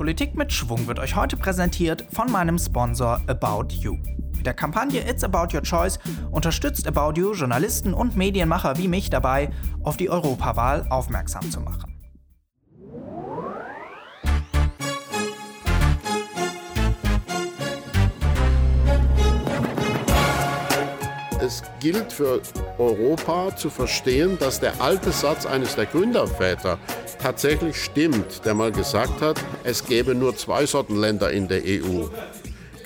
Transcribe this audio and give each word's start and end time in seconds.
Politik 0.00 0.34
mit 0.34 0.50
Schwung 0.50 0.86
wird 0.86 0.98
euch 0.98 1.14
heute 1.14 1.36
präsentiert 1.36 2.06
von 2.10 2.32
meinem 2.32 2.58
Sponsor 2.58 3.20
About 3.26 3.74
You. 3.74 3.98
Mit 4.34 4.46
der 4.46 4.54
Kampagne 4.54 5.06
It's 5.06 5.22
About 5.22 5.54
Your 5.54 5.62
Choice 5.62 5.98
unterstützt 6.30 6.86
About 6.86 7.20
You 7.20 7.34
Journalisten 7.34 7.92
und 7.92 8.16
Medienmacher 8.16 8.78
wie 8.78 8.88
mich 8.88 9.10
dabei, 9.10 9.50
auf 9.82 9.98
die 9.98 10.08
Europawahl 10.08 10.86
aufmerksam 10.88 11.50
zu 11.50 11.60
machen. 11.60 11.89
Es 21.50 21.64
gilt 21.80 22.12
für 22.12 22.40
Europa 22.78 23.56
zu 23.56 23.70
verstehen, 23.70 24.38
dass 24.38 24.60
der 24.60 24.80
alte 24.80 25.10
Satz 25.10 25.46
eines 25.46 25.74
der 25.74 25.86
Gründerväter 25.86 26.78
tatsächlich 27.20 27.74
stimmt, 27.74 28.44
der 28.44 28.54
mal 28.54 28.70
gesagt 28.70 29.20
hat, 29.20 29.36
es 29.64 29.84
gäbe 29.84 30.14
nur 30.14 30.36
zwei 30.36 30.64
Sorten 30.64 30.94
Länder 30.94 31.32
in 31.32 31.48
der 31.48 31.62
EU. 31.64 32.06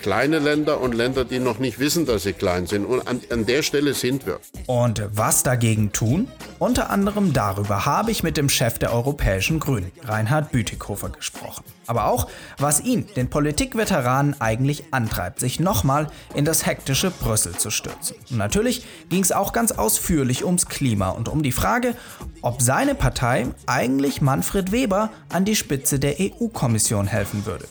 Kleine 0.05 0.37
Länder 0.37 0.81
und 0.81 0.93
Länder, 0.93 1.25
die 1.25 1.39
noch 1.39 1.57
nicht 1.57 1.79
wissen, 1.79 2.05
dass 2.05 2.21
sie 2.21 2.33
klein 2.33 2.67
sind. 2.67 2.85
Und 2.85 3.07
an, 3.07 3.21
an 3.31 3.47
der 3.47 3.63
Stelle 3.63 3.95
sind 3.95 4.27
wir. 4.27 4.39
Und 4.67 5.01
was 5.11 5.41
dagegen 5.41 5.93
tun? 5.93 6.27
Unter 6.59 6.91
anderem 6.91 7.33
darüber 7.33 7.87
habe 7.87 8.11
ich 8.11 8.21
mit 8.21 8.37
dem 8.37 8.47
Chef 8.47 8.77
der 8.77 8.93
Europäischen 8.93 9.59
Grünen, 9.59 9.91
Reinhard 10.03 10.51
Bütikofer, 10.51 11.09
gesprochen. 11.09 11.63
Aber 11.87 12.05
auch, 12.05 12.27
was 12.59 12.81
ihn, 12.81 13.07
den 13.15 13.31
Politikveteranen, 13.31 14.39
eigentlich 14.39 14.83
antreibt, 14.91 15.39
sich 15.39 15.59
nochmal 15.59 16.05
in 16.35 16.45
das 16.45 16.67
hektische 16.67 17.09
Brüssel 17.09 17.53
zu 17.53 17.71
stürzen. 17.71 18.15
Und 18.29 18.37
natürlich 18.37 18.85
ging 19.09 19.23
es 19.23 19.31
auch 19.31 19.53
ganz 19.53 19.71
ausführlich 19.71 20.45
ums 20.45 20.67
Klima 20.67 21.09
und 21.09 21.29
um 21.29 21.41
die 21.41 21.51
Frage, 21.51 21.95
ob 22.43 22.61
seine 22.61 22.93
Partei 22.93 23.47
eigentlich 23.65 24.21
Manfred 24.21 24.71
Weber 24.71 25.09
an 25.29 25.45
die 25.45 25.55
Spitze 25.55 25.97
der 25.97 26.17
EU-Kommission 26.19 27.07
helfen 27.07 27.47
würde. 27.47 27.65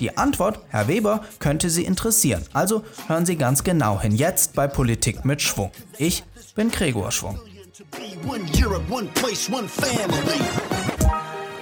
Die 0.00 0.16
Antwort, 0.16 0.60
Herr 0.68 0.88
Weber, 0.88 1.24
könnte 1.38 1.70
Sie 1.70 1.84
interessieren. 1.84 2.44
Also 2.52 2.82
hören 3.06 3.26
Sie 3.26 3.36
ganz 3.36 3.64
genau 3.64 4.00
hin. 4.00 4.12
Jetzt 4.12 4.54
bei 4.54 4.66
Politik 4.66 5.24
mit 5.24 5.42
Schwung. 5.42 5.70
Ich 5.98 6.24
bin 6.54 6.70
Gregor 6.70 7.10
Schwung. 7.12 7.38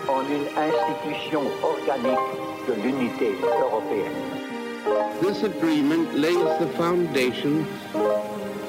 En 0.09 0.27
une 0.27 0.47
institution 0.47 1.47
organique 1.63 2.19
de 2.67 2.75
l'unité 2.75 3.35
européenne. 3.61 4.43
This 5.21 5.45
agreement 5.45 6.15
lays 6.15 6.59
the 6.59 6.67
foundations 6.77 7.67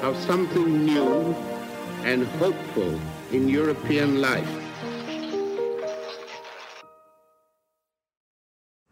of 0.04 0.16
something 0.28 0.86
new 0.86 1.36
and 2.06 2.28
hopeful 2.40 3.00
in 3.32 3.50
European 3.50 4.22
life. 4.22 4.63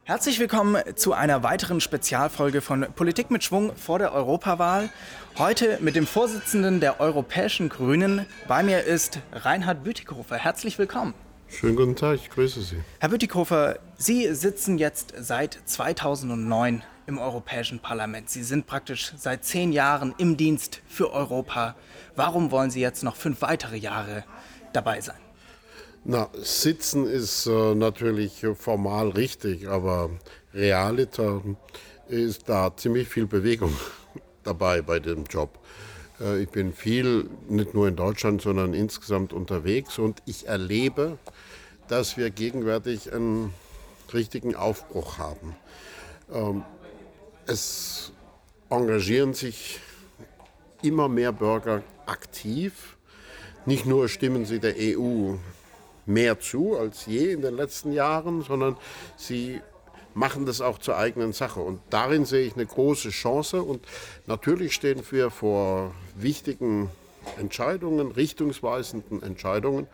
Herzlich 0.04 0.40
willkommen 0.40 0.82
zu 0.96 1.14
einer 1.14 1.44
weiteren 1.44 1.80
Spezialfolge 1.80 2.62
von 2.62 2.88
Politik 2.96 3.30
mit 3.30 3.44
Schwung 3.44 3.76
vor 3.76 4.00
der 4.00 4.14
Europawahl. 4.14 4.90
Heute 5.38 5.78
mit 5.80 5.96
dem 5.96 6.08
Vorsitzenden 6.08 6.80
der 6.80 7.00
Europäischen 7.00 7.70
Grünen. 7.70 8.26
Bei 8.48 8.64
mir 8.64 8.84
ist 8.84 9.20
Reinhard 9.32 9.84
Bütikofer. 9.84 10.38
Herzlich 10.38 10.80
willkommen. 10.80 11.14
Schönen 11.48 11.76
guten 11.76 11.96
Tag, 11.96 12.16
ich 12.16 12.32
grüße 12.32 12.64
Sie. 12.64 12.78
Herr 13.00 13.10
Bütikofer, 13.10 13.78
Sie 13.96 14.34
sitzen 14.34 14.80
jetzt 14.80 15.14
seit 15.20 15.60
2009 15.66 16.82
im 17.06 17.20
Europäischen 17.20 17.80
Parlament. 17.80 18.28
Sie 18.28 18.44
sind 18.44 18.66
praktisch 18.66 19.14
seit 19.16 19.46
zehn 19.46 19.72
Jahren 19.72 20.16
im 20.18 20.36
Dienst 20.36 20.82
für 20.88 21.14
Europa. 21.14 21.76
Warum 22.16 22.50
wollen 22.50 22.72
Sie 22.72 22.82
jetzt 22.82 23.04
noch 23.04 23.16
fünf 23.16 23.44
weitere 23.44 23.78
Jahre 23.78 24.24
dabei 24.74 25.00
sein? 25.00 25.20
Na, 26.04 26.30
sitzen 26.34 27.06
ist 27.06 27.46
äh, 27.46 27.76
natürlich 27.76 28.44
formal 28.56 29.10
richtig, 29.10 29.68
aber 29.68 30.10
realiter 30.52 31.44
ist 32.10 32.50
da 32.50 32.76
ziemlich 32.76 33.08
viel 33.08 33.28
Bewegung 33.28 33.72
dabei 34.44 34.82
bei 34.82 35.00
dem 35.00 35.26
Job. 35.26 35.60
Äh, 36.20 36.42
ich 36.42 36.50
bin 36.50 36.74
viel, 36.74 37.30
nicht 37.48 37.76
nur 37.76 37.88
in 37.88 37.96
Deutschland, 37.96 38.42
sondern 38.42 38.74
insgesamt 38.74 39.32
unterwegs 39.32 40.00
und 40.00 40.24
ich 40.26 40.48
erlebe, 40.48 41.20
dass 41.88 42.18
wir 42.18 42.32
gegenwärtig 42.32 43.14
einen 43.14 43.54
richtigen 44.12 44.56
Aufbruch 44.56 45.20
haben. 45.20 45.56
Ähm, 46.34 46.64
es 47.46 48.12
engagieren 48.72 49.36
sich 49.36 49.80
immer 50.82 51.08
mehr 51.08 51.32
Bürger 51.32 51.84
aktiv. 52.08 52.98
Nicht 53.68 53.86
nur 53.86 54.10
stimmen 54.10 54.46
sie 54.46 54.60
der 54.60 54.74
EU 54.80 55.36
mehr 56.06 56.40
zu 56.40 56.78
als 56.78 57.06
je 57.06 57.32
in 57.32 57.42
den 57.42 57.56
letzten 57.56 57.92
Jahren, 57.92 58.42
sondern 58.42 58.78
sie 59.18 59.62
machen 60.14 60.46
das 60.46 60.62
auch 60.62 60.78
zur 60.78 60.98
eigenen 60.98 61.34
Sache. 61.34 61.60
Und 61.62 61.80
darin 61.90 62.26
sehe 62.26 62.46
ich 62.46 62.56
eine 62.56 62.66
große 62.66 63.10
Chance. 63.10 63.62
Und 63.64 63.86
natürlich 64.28 64.74
stehen 64.74 65.02
wir 65.10 65.30
vor 65.30 65.94
wichtigen 66.16 66.90
Entscheidungen, 67.38 68.12
richtungsweisenden 68.12 69.24
Entscheidungen. 69.24 69.88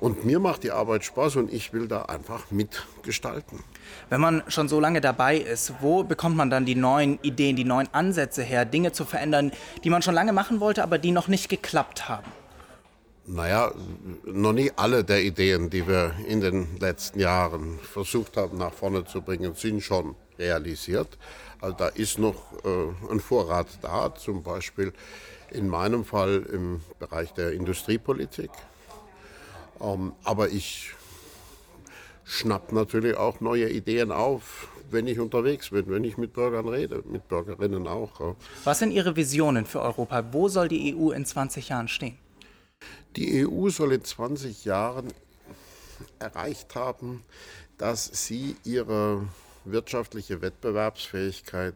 Und 0.00 0.24
mir 0.24 0.40
macht 0.40 0.62
die 0.62 0.70
Arbeit 0.70 1.04
Spaß 1.04 1.36
und 1.36 1.52
ich 1.52 1.74
will 1.74 1.86
da 1.86 2.02
einfach 2.06 2.50
mitgestalten. 2.50 3.62
Wenn 4.08 4.20
man 4.20 4.42
schon 4.48 4.66
so 4.66 4.80
lange 4.80 5.02
dabei 5.02 5.36
ist, 5.36 5.74
wo 5.80 6.04
bekommt 6.04 6.36
man 6.36 6.48
dann 6.48 6.64
die 6.64 6.74
neuen 6.74 7.18
Ideen, 7.20 7.54
die 7.54 7.64
neuen 7.64 7.92
Ansätze 7.92 8.42
her, 8.42 8.64
Dinge 8.64 8.92
zu 8.92 9.04
verändern, 9.04 9.52
die 9.84 9.90
man 9.90 10.00
schon 10.00 10.14
lange 10.14 10.32
machen 10.32 10.60
wollte, 10.60 10.82
aber 10.82 10.96
die 10.96 11.10
noch 11.10 11.28
nicht 11.28 11.50
geklappt 11.50 12.08
haben? 12.08 12.39
Naja, 13.32 13.70
noch 14.24 14.52
nie 14.52 14.72
alle 14.74 15.04
der 15.04 15.22
Ideen, 15.22 15.70
die 15.70 15.86
wir 15.86 16.14
in 16.26 16.40
den 16.40 16.80
letzten 16.80 17.20
Jahren 17.20 17.78
versucht 17.78 18.36
haben 18.36 18.58
nach 18.58 18.72
vorne 18.72 19.04
zu 19.04 19.22
bringen, 19.22 19.54
sind 19.54 19.82
schon 19.82 20.16
realisiert. 20.36 21.16
Also 21.60 21.76
da 21.76 21.86
ist 21.86 22.18
noch 22.18 22.34
äh, 22.64 23.08
ein 23.08 23.20
Vorrat 23.20 23.68
da, 23.82 24.12
zum 24.16 24.42
Beispiel 24.42 24.92
in 25.52 25.68
meinem 25.68 26.04
Fall 26.04 26.44
im 26.52 26.80
Bereich 26.98 27.32
der 27.32 27.52
Industriepolitik. 27.52 28.50
Ähm, 29.80 30.12
aber 30.24 30.48
ich 30.48 30.94
schnapp 32.24 32.72
natürlich 32.72 33.16
auch 33.16 33.40
neue 33.40 33.70
Ideen 33.70 34.10
auf, 34.10 34.66
wenn 34.90 35.06
ich 35.06 35.20
unterwegs 35.20 35.70
bin, 35.70 35.84
wenn 35.86 36.02
ich 36.02 36.18
mit 36.18 36.32
Bürgern 36.32 36.66
rede, 36.66 37.04
mit 37.06 37.28
Bürgerinnen 37.28 37.86
auch. 37.86 38.34
Was 38.64 38.80
sind 38.80 38.90
Ihre 38.90 39.14
Visionen 39.14 39.66
für 39.66 39.82
Europa? 39.82 40.24
Wo 40.32 40.48
soll 40.48 40.66
die 40.66 40.96
EU 40.96 41.12
in 41.12 41.24
20 41.24 41.68
Jahren 41.68 41.86
stehen? 41.86 42.18
Die 43.20 43.46
EU 43.46 43.68
soll 43.68 43.92
in 43.92 44.02
20 44.02 44.64
Jahren 44.64 45.12
erreicht 46.18 46.74
haben, 46.74 47.22
dass 47.76 48.06
sie 48.06 48.56
ihre 48.64 49.28
wirtschaftliche 49.66 50.40
Wettbewerbsfähigkeit 50.40 51.74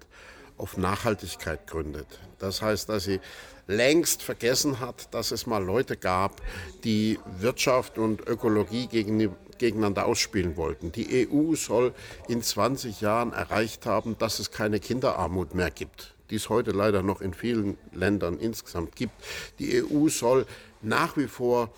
auf 0.57 0.79
Nachhaltigkeit 0.79 1.67
gründet. 1.67 2.07
Das 2.39 2.63
heißt, 2.63 2.89
dass 2.89 3.05
sie 3.05 3.21
längst 3.67 4.23
vergessen 4.23 4.81
hat, 4.81 5.13
dass 5.13 5.33
es 5.33 5.47
mal 5.47 5.63
Leute 5.63 5.99
gab, 5.99 6.41
die 6.83 7.19
Wirtschaft 7.39 7.99
und 7.99 8.27
Ökologie 8.27 8.87
gegeneinander 8.87 10.07
ausspielen 10.07 10.57
wollten. 10.57 10.93
Die 10.93 11.29
EU 11.29 11.57
soll 11.57 11.93
in 12.27 12.43
20 12.43 13.03
Jahren 13.03 13.35
erreicht 13.35 13.85
haben, 13.85 14.17
dass 14.17 14.39
es 14.39 14.51
keine 14.51 14.81
Kinderarmut 14.81 15.55
mehr 15.55 15.71
gibt, 15.71 16.15
die 16.31 16.37
es 16.37 16.49
heute 16.49 16.71
leider 16.71 17.03
noch 17.03 17.21
in 17.21 17.35
vielen 17.35 17.77
Ländern 17.93 18.39
insgesamt 18.39 18.97
gibt. 18.97 19.13
Die 19.59 19.83
EU 19.83 20.09
soll 20.09 20.47
nach 20.85 21.17
wie 21.17 21.27
vor 21.27 21.71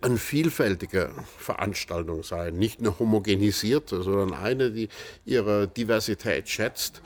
eine 0.00 0.16
vielfältige 0.16 1.10
Veranstaltung 1.38 2.22
sein, 2.22 2.56
nicht 2.56 2.80
eine 2.80 2.98
homogenisierte, 2.98 4.02
sondern 4.02 4.34
eine, 4.34 4.72
die 4.72 4.88
ihre 5.24 5.68
Diversität 5.68 6.48
schätzt. 6.48 7.02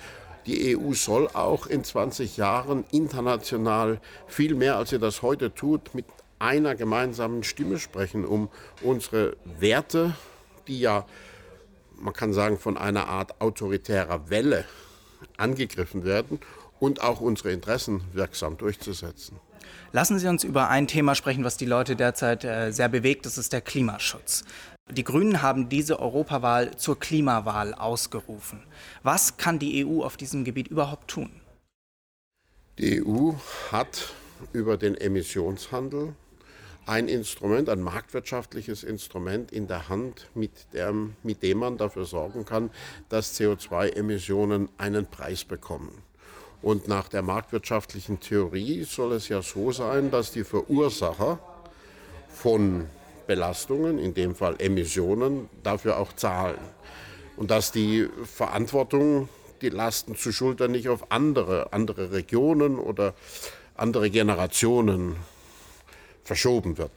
Die 0.47 0.77
EU 0.77 0.93
soll 0.93 1.29
auch 1.29 1.67
in 1.67 1.85
20 1.85 2.37
Jahren 2.37 2.85
international 2.93 4.01
viel 4.27 4.55
mehr, 4.55 4.77
als 4.77 4.91
sie 4.91 4.99
das 4.99 5.21
heute 5.21 5.53
tut, 5.55 5.95
mit 5.95 6.07
einer 6.39 6.75
gemeinsamen 6.75 7.43
Stimme 7.43 7.79
sprechen, 7.79 8.25
um 8.25 8.49
unsere 8.83 9.37
Werte, 9.59 10.15
die 10.69 10.81
ja, 10.81 11.07
man 11.97 12.15
kann 12.15 12.33
sagen, 12.33 12.59
von 12.59 12.77
einer 12.77 13.09
Art 13.09 13.41
autoritärer 13.41 14.31
Welle 14.31 14.65
angegriffen 15.37 16.05
werden 16.05 16.41
und 16.79 17.01
auch 17.01 17.21
unsere 17.21 17.53
Interessen 17.53 18.03
wirksam 18.13 18.57
durchzusetzen. 18.57 19.39
Lassen 19.93 20.19
Sie 20.19 20.29
uns 20.29 20.45
über 20.45 20.69
ein 20.69 20.87
Thema 20.87 21.15
sprechen, 21.15 21.45
was 21.45 21.57
die 21.57 21.67
Leute 21.67 21.97
derzeit 21.97 22.45
äh, 22.45 22.71
sehr 22.71 22.89
bewegt. 22.89 23.27
Das 23.27 23.39
ist 23.39 23.53
der 23.53 23.61
Klimaschutz. 23.61 24.45
Die 24.91 25.05
Grünen 25.05 25.43
haben 25.43 25.69
diese 25.69 25.99
Europawahl 25.99 26.77
zur 26.77 26.99
Klimawahl 26.99 27.75
ausgerufen. 27.75 28.63
Was 29.03 29.37
kann 29.37 29.59
die 29.59 29.85
EU 29.85 30.03
auf 30.03 30.17
diesem 30.17 30.45
Gebiet 30.45 30.69
überhaupt 30.69 31.09
tun? 31.09 31.31
Die 32.79 33.05
EU 33.05 33.33
hat 33.73 34.13
über 34.53 34.77
den 34.77 34.95
Emissionshandel 34.95 36.15
ein 36.87 37.09
Instrument, 37.09 37.69
ein 37.69 37.81
marktwirtschaftliches 37.81 38.85
Instrument 38.85 39.51
in 39.51 39.67
der 39.67 39.89
Hand, 39.89 40.29
mit 40.35 40.73
dem, 40.73 41.17
mit 41.25 41.43
dem 41.43 41.59
man 41.59 41.79
dafür 41.79 42.05
sorgen 42.05 42.45
kann, 42.45 42.71
dass 43.09 43.39
CO2-Emissionen 43.41 44.69
einen 44.79 45.07
Preis 45.07 45.45
bekommen. 45.45 46.06
Und 46.63 46.89
nach 46.89 47.09
der 47.09 47.23
marktwirtschaftlichen 47.23 48.21
Theorie 48.21 48.85
soll 48.85 49.13
es 49.13 49.29
ja 49.29 49.43
so 49.43 49.73
sein, 49.73 50.11
dass 50.11 50.33
die 50.33 50.45
Verursacher 50.45 51.39
von 52.29 52.87
Belastungen, 53.27 53.99
in 53.99 54.15
dem 54.15 54.35
Fall 54.35 54.57
Emissionen, 54.59 55.49
dafür 55.63 55.99
auch 55.99 56.13
zahlen. 56.13 56.59
und 57.37 57.51
dass 57.51 57.71
die 57.71 58.09
Verantwortung, 58.25 59.29
die 59.61 59.69
Lasten 59.69 60.17
zu 60.17 60.33
schultern, 60.33 60.73
nicht 60.73 60.89
auf 60.89 61.11
andere, 61.11 61.73
andere 61.73 62.13
Regionen 62.13 62.79
oder 62.79 63.15
andere 63.75 64.11
Generationen 64.11 65.17
verschoben 66.25 66.79
wird. 66.79 66.91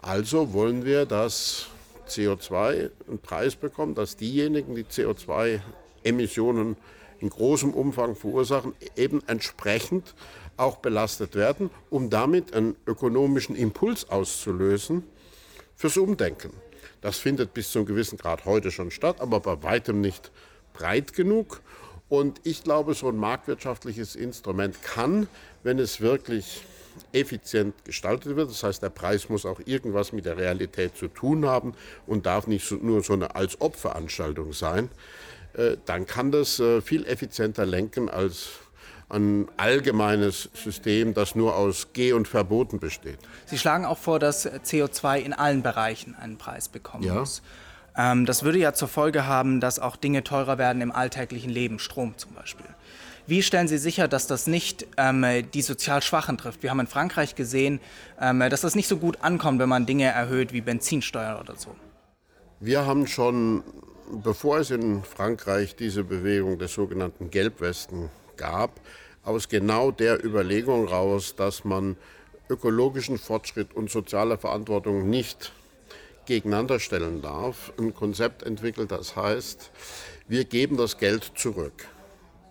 Also 0.00 0.52
wollen 0.52 0.84
wir, 0.84 1.06
dass 1.06 1.66
CO2 2.08 2.90
einen 3.08 3.18
Preis 3.18 3.56
bekommt, 3.56 3.98
dass 3.98 4.16
diejenigen, 4.16 4.74
die 4.74 4.84
CO2-Emissionen 4.84 6.76
in 7.20 7.30
großem 7.30 7.72
Umfang 7.72 8.16
verursachen, 8.16 8.74
eben 8.96 9.22
entsprechend 9.26 10.14
auch 10.56 10.76
belastet 10.76 11.34
werden, 11.34 11.70
um 11.90 12.10
damit 12.10 12.54
einen 12.54 12.76
ökonomischen 12.86 13.56
Impuls 13.56 14.08
auszulösen 14.08 15.04
fürs 15.74 15.96
Umdenken. 15.96 16.52
Das 17.00 17.18
findet 17.18 17.54
bis 17.54 17.70
zu 17.70 17.80
einem 17.80 17.86
gewissen 17.86 18.18
Grad 18.18 18.44
heute 18.44 18.70
schon 18.70 18.90
statt, 18.90 19.20
aber 19.20 19.40
bei 19.40 19.62
weitem 19.62 20.00
nicht 20.00 20.30
breit 20.72 21.12
genug. 21.12 21.60
Und 22.08 22.40
ich 22.44 22.62
glaube, 22.62 22.94
so 22.94 23.08
ein 23.08 23.16
marktwirtschaftliches 23.16 24.16
Instrument 24.16 24.82
kann, 24.82 25.28
wenn 25.62 25.78
es 25.78 26.00
wirklich 26.00 26.62
effizient 27.12 27.74
gestaltet 27.84 28.36
wird. 28.36 28.50
Das 28.50 28.62
heißt, 28.62 28.82
der 28.82 28.90
Preis 28.90 29.28
muss 29.28 29.44
auch 29.44 29.60
irgendwas 29.64 30.12
mit 30.12 30.24
der 30.24 30.36
Realität 30.36 30.96
zu 30.96 31.08
tun 31.08 31.46
haben 31.46 31.74
und 32.06 32.26
darf 32.26 32.46
nicht 32.46 32.70
nur 32.82 33.02
so 33.02 33.12
eine 33.12 33.34
Als-Ob-Veranstaltung 33.34 34.52
sein. 34.52 34.88
Äh, 35.56 35.76
dann 35.84 36.06
kann 36.06 36.30
das 36.30 36.60
äh, 36.60 36.80
viel 36.80 37.06
effizienter 37.06 37.66
lenken 37.66 38.08
als 38.08 38.48
ein 39.08 39.48
allgemeines 39.56 40.50
System, 40.52 41.14
das 41.14 41.34
nur 41.34 41.54
aus 41.54 41.88
Geh- 41.92 42.12
und 42.12 42.26
Verboten 42.26 42.80
besteht. 42.80 43.18
Sie 43.46 43.56
schlagen 43.56 43.84
auch 43.84 43.98
vor, 43.98 44.18
dass 44.18 44.46
CO2 44.46 45.20
in 45.20 45.32
allen 45.32 45.62
Bereichen 45.62 46.16
einen 46.16 46.38
Preis 46.38 46.68
bekommen 46.68 47.04
ja. 47.04 47.14
muss. 47.14 47.42
Ähm, 47.96 48.26
das 48.26 48.42
würde 48.42 48.58
ja 48.58 48.74
zur 48.74 48.88
Folge 48.88 49.26
haben, 49.26 49.60
dass 49.60 49.78
auch 49.78 49.96
Dinge 49.96 50.24
teurer 50.24 50.58
werden 50.58 50.82
im 50.82 50.92
alltäglichen 50.92 51.50
Leben, 51.50 51.78
Strom 51.78 52.14
zum 52.16 52.34
Beispiel. 52.34 52.66
Wie 53.28 53.42
stellen 53.42 53.66
Sie 53.66 53.78
sicher, 53.78 54.06
dass 54.06 54.28
das 54.28 54.46
nicht 54.46 54.86
ähm, 54.96 55.24
die 55.52 55.62
sozial 55.62 56.00
Schwachen 56.02 56.38
trifft? 56.38 56.62
Wir 56.62 56.70
haben 56.70 56.80
in 56.80 56.86
Frankreich 56.86 57.34
gesehen, 57.34 57.80
ähm, 58.20 58.40
dass 58.40 58.60
das 58.60 58.76
nicht 58.76 58.86
so 58.86 58.98
gut 58.98 59.22
ankommt, 59.22 59.58
wenn 59.58 59.68
man 59.68 59.86
Dinge 59.86 60.04
erhöht 60.04 60.52
wie 60.52 60.60
Benzinsteuer 60.60 61.40
oder 61.40 61.56
so. 61.56 61.74
Wir 62.60 62.86
haben 62.86 63.06
schon, 63.06 63.64
bevor 64.10 64.58
es 64.58 64.70
in 64.70 65.02
Frankreich 65.02 65.76
diese 65.76 66.04
Bewegung 66.04 66.58
des 66.58 66.74
sogenannten 66.74 67.30
Gelbwesten 67.30 68.10
gab, 68.36 68.80
aus 69.24 69.48
genau 69.48 69.90
der 69.90 70.22
Überlegung 70.24 70.86
raus, 70.86 71.34
dass 71.36 71.64
man 71.64 71.96
ökologischen 72.48 73.18
Fortschritt 73.18 73.74
und 73.74 73.90
soziale 73.90 74.38
Verantwortung 74.38 75.10
nicht 75.10 75.52
gegeneinander 76.26 76.78
stellen 76.80 77.22
darf, 77.22 77.72
ein 77.78 77.94
Konzept 77.94 78.42
entwickelt, 78.42 78.90
das 78.90 79.16
heißt, 79.16 79.70
wir 80.28 80.44
geben 80.44 80.76
das 80.76 80.98
Geld 80.98 81.32
zurück. 81.36 81.86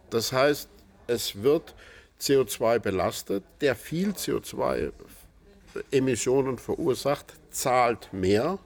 Das 0.09 0.31
heißt, 0.31 0.69
es 1.07 1.43
wird 1.43 1.75
CO2 2.21 2.79
belastet. 2.79 3.43
Der 3.61 3.75
viel 3.75 4.11
CO2-Emissionen 4.11 6.57
verursacht, 6.57 7.33
zahlt 7.51 8.13
mehr. 8.13 8.57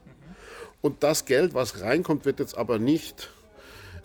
Und 0.82 1.04
das 1.04 1.26
Geld, 1.26 1.54
was 1.54 1.82
reinkommt, 1.82 2.26
wird 2.26 2.40
jetzt 2.40 2.58
aber 2.58 2.80
nicht 2.80 3.30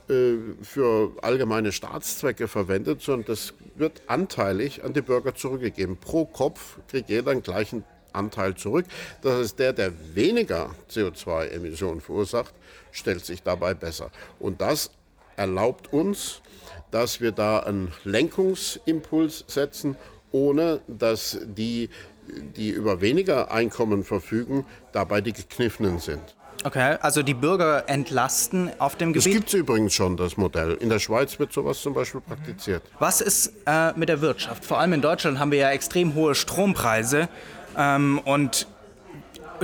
äh, 0.09 0.35
für 0.62 1.12
allgemeine 1.23 1.73
Staatszwecke 1.73 2.49
verwendet, 2.49 3.00
sondern 3.00 3.26
das 3.26 3.55
wird 3.76 4.03
anteilig 4.06 4.85
an 4.85 4.93
die 4.93 5.00
Bürger 5.00 5.35
zurückgegeben. 5.35 5.97
Pro 5.97 6.26
Kopf 6.26 6.79
kriegt 6.88 7.09
jeder 7.09 7.32
den 7.32 7.43
gleichen 7.43 7.85
Anteil 8.12 8.55
zurück. 8.55 8.87
Das 9.23 9.38
heißt, 9.38 9.59
der, 9.59 9.73
der 9.73 9.93
weniger 10.15 10.75
CO2-Emissionen 10.91 12.00
verursacht, 12.00 12.55
stellt 12.93 13.25
sich 13.25 13.43
dabei 13.43 13.75
besser. 13.75 14.11
Und 14.38 14.61
das 14.61 14.91
erlaubt 15.37 15.93
uns, 15.93 16.43
dass 16.91 17.20
wir 17.20 17.32
da 17.32 17.61
einen 17.61 17.93
Lenkungsimpuls 18.05 19.44
setzen, 19.49 19.97
ohne 20.31 20.81
dass 20.87 21.38
die, 21.44 21.91
die 22.27 22.70
über 22.70 23.00
weniger 23.00 23.50
Einkommen 23.50 24.05
verfügen, 24.05 24.67
dabei 24.93 25.20
die 25.20 25.32
Gekniffenen 25.32 25.99
sind. 25.99 26.37
Okay, 26.62 26.97
also 27.01 27.23
die 27.23 27.35
Bürger 27.35 27.89
entlasten 27.89 28.71
auf 28.79 28.97
dem 28.97 29.12
Gebiet. 29.12 29.27
Es 29.27 29.33
gibt 29.33 29.55
übrigens 29.55 29.95
schon, 29.95 30.17
das 30.17 30.37
Modell. 30.37 30.75
In 30.75 30.89
der 30.89 30.99
Schweiz 30.99 31.39
wird 31.39 31.53
sowas 31.53 31.81
zum 31.81 31.95
Beispiel 31.95 32.21
praktiziert. 32.21 32.83
Was 32.99 33.21
ist 33.21 33.53
äh, 33.67 33.93
mit 33.97 34.09
der 34.09 34.21
Wirtschaft? 34.21 34.65
Vor 34.65 34.79
allem 34.79 34.95
in 34.95 35.03
Deutschland 35.03 35.39
haben 35.39 35.51
wir 35.51 35.59
ja 35.59 35.71
extrem 35.71 36.15
hohe 36.15 36.35
Strompreise. 36.35 37.29
Ähm, 37.77 38.21
und 38.25 38.67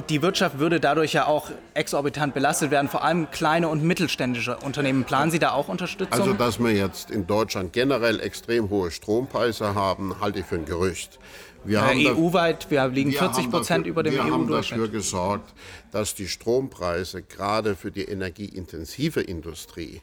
die 0.08 0.22
Wirtschaft 0.22 0.58
würde 0.58 0.80
dadurch 0.80 1.12
ja 1.12 1.26
auch 1.26 1.50
exorbitant 1.74 2.34
belastet 2.34 2.70
werden, 2.70 2.88
vor 2.88 3.04
allem 3.04 3.30
kleine 3.30 3.68
und 3.68 3.82
mittelständische 3.82 4.56
Unternehmen. 4.58 5.04
Planen 5.04 5.30
Sie 5.30 5.38
da 5.38 5.52
auch 5.52 5.68
Unterstützung? 5.68 6.18
Also, 6.18 6.32
dass 6.32 6.58
wir 6.58 6.72
jetzt 6.72 7.10
in 7.10 7.26
Deutschland 7.26 7.72
generell 7.72 8.20
extrem 8.20 8.70
hohe 8.70 8.90
Strompreise 8.90 9.74
haben, 9.74 10.14
halte 10.20 10.40
ich 10.40 10.46
für 10.46 10.56
ein 10.56 10.64
Gerücht. 10.64 11.18
Wir 11.64 11.78
ja, 11.94 12.14
EU-weit, 12.14 12.70
wir 12.70 12.88
liegen 12.88 13.12
wir 13.12 13.18
40 13.18 13.50
Prozent 13.50 13.86
über 13.86 14.02
dem 14.02 14.14
EU-Durchschnitt. 14.14 14.28
Wir 14.28 14.32
haben 14.32 14.48
dafür 14.48 14.88
gesorgt, 14.88 15.54
dass 15.92 16.14
die 16.14 16.28
Strompreise 16.28 17.22
gerade 17.22 17.76
für 17.76 17.90
die 17.90 18.04
energieintensive 18.04 19.20
Industrie 19.20 20.00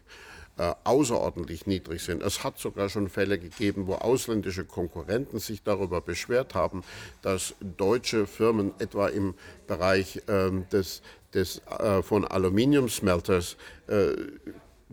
äh, 0.57 0.74
außerordentlich 0.83 1.68
niedrig 1.68 2.04
sind. 2.04 2.24
Es 2.24 2.44
hat 2.44 2.57
sogar 2.57 2.89
schon 2.89 3.09
Fälle 3.09 3.38
gegeben, 3.38 3.88
wo 3.88 3.94
ausländische 3.94 4.65
Konkurrenten 4.65 5.39
sich 5.39 5.63
darüber 5.63 6.01
beschwert 6.01 6.56
haben, 6.56 6.83
dass 7.21 7.56
deutsche 7.60 8.27
Firmen 8.27 8.71
etwa 8.80 9.07
im 9.07 9.36
Bereich 9.68 10.21
ähm, 10.27 10.65
des, 10.71 11.01
des, 11.33 11.62
äh, 11.80 12.01
von 12.01 12.25
Aluminiumsmelters 12.25 13.56
äh, 13.88 14.13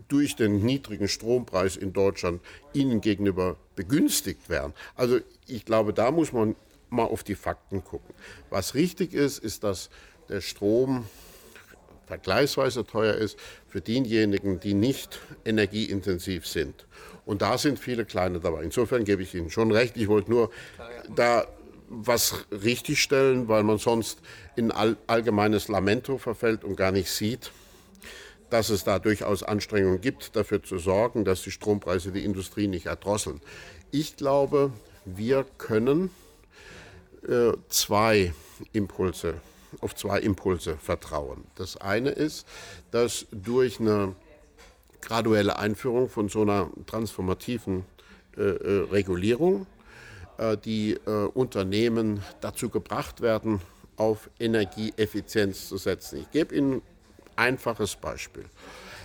durch 0.07 0.35
den 0.35 0.63
niedrigen 0.65 1.07
Strompreis 1.07 1.77
in 1.77 1.93
Deutschland 1.93 2.41
ihnen 2.73 3.01
gegenüber 3.01 3.55
begünstigt 3.75 4.49
werden. 4.49 4.73
Also 4.95 5.19
ich 5.47 5.65
glaube, 5.65 5.93
da 5.93 6.11
muss 6.11 6.33
man 6.33 6.55
mal 6.89 7.05
auf 7.05 7.23
die 7.23 7.35
Fakten 7.35 7.83
gucken. 7.83 8.13
Was 8.49 8.75
richtig 8.75 9.13
ist, 9.13 9.39
ist, 9.39 9.63
dass 9.63 9.89
der 10.29 10.41
Strom 10.41 11.05
vergleichsweise 12.07 12.85
teuer 12.85 13.15
ist 13.15 13.37
für 13.67 13.81
diejenigen, 13.81 14.59
die 14.59 14.73
nicht 14.73 15.19
energieintensiv 15.43 16.45
sind. 16.45 16.85
Und 17.25 17.41
da 17.41 17.57
sind 17.57 17.79
viele 17.79 18.05
kleine 18.05 18.39
dabei. 18.39 18.63
Insofern 18.63 19.03
gebe 19.03 19.23
ich 19.23 19.33
Ihnen 19.33 19.49
schon 19.49 19.71
recht. 19.71 19.97
Ich 19.97 20.07
wollte 20.07 20.29
nur 20.29 20.51
da 21.15 21.47
was 21.89 22.45
richtigstellen, 22.51 23.47
weil 23.47 23.63
man 23.63 23.77
sonst 23.77 24.19
in 24.55 24.71
all, 24.71 24.97
allgemeines 25.07 25.67
Lamento 25.67 26.17
verfällt 26.17 26.63
und 26.63 26.75
gar 26.75 26.91
nicht 26.91 27.09
sieht, 27.09 27.51
dass 28.49 28.69
es 28.69 28.83
da 28.83 28.99
durchaus 28.99 29.43
Anstrengungen 29.43 30.01
gibt, 30.01 30.35
dafür 30.35 30.63
zu 30.63 30.77
sorgen, 30.77 31.25
dass 31.25 31.41
die 31.41 31.51
Strompreise 31.51 32.11
die 32.11 32.23
Industrie 32.23 32.67
nicht 32.67 32.85
erdrosseln. 32.85 33.41
Ich 33.91 34.17
glaube, 34.17 34.71
wir 35.05 35.45
können 35.57 36.09
äh, 37.27 37.53
zwei 37.69 38.33
Impulse 38.71 39.35
auf 39.81 39.95
zwei 39.95 40.19
Impulse 40.19 40.77
vertrauen. 40.77 41.43
Das 41.55 41.77
eine 41.77 42.09
ist, 42.09 42.47
dass 42.91 43.25
durch 43.31 43.79
eine 43.79 44.15
graduelle 45.01 45.57
Einführung 45.59 46.09
von 46.09 46.29
so 46.29 46.41
einer 46.41 46.69
transformativen 46.85 47.85
äh, 48.37 48.41
äh, 48.41 48.87
Regulierung 48.91 49.67
äh, 50.37 50.57
die 50.57 50.93
äh, 50.93 51.09
Unternehmen 51.33 52.21
dazu 52.41 52.69
gebracht 52.69 53.21
werden, 53.21 53.61
auf 53.97 54.29
Energieeffizienz 54.39 55.69
zu 55.69 55.77
setzen. 55.77 56.19
Ich 56.19 56.31
gebe 56.31 56.55
Ihnen 56.55 56.81
einfaches 57.35 57.95
Beispiel. 57.95 58.45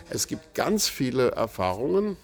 Es 0.08 0.26
gibt 0.26 0.54
ganz 0.54 0.88
viele 0.88 1.30
Erfahrungen, 1.30 2.16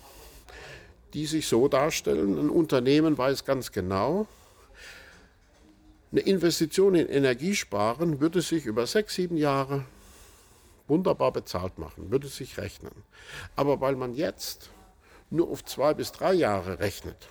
die 1.14 1.26
sich 1.26 1.46
so 1.46 1.68
darstellen. 1.68 2.38
Ein 2.38 2.50
Unternehmen 2.50 3.16
weiß 3.16 3.44
ganz 3.44 3.72
genau, 3.72 4.26
eine 6.12 6.20
Investition 6.20 6.94
in 6.94 7.08
Energiesparen 7.08 8.20
würde 8.20 8.40
sich 8.40 8.64
über 8.64 8.86
sechs, 8.86 9.14
sieben 9.14 9.36
Jahre 9.36 9.84
wunderbar 10.88 11.32
bezahlt 11.32 11.78
machen, 11.78 12.10
würde 12.10 12.28
sich 12.28 12.58
rechnen. 12.58 12.92
Aber 13.56 13.80
weil 13.80 13.96
man 13.96 14.14
jetzt 14.14 14.70
nur 15.30 15.50
auf 15.50 15.64
zwei 15.64 15.94
bis 15.94 16.12
drei 16.12 16.32
Jahre 16.32 16.78
rechnet, 16.78 17.28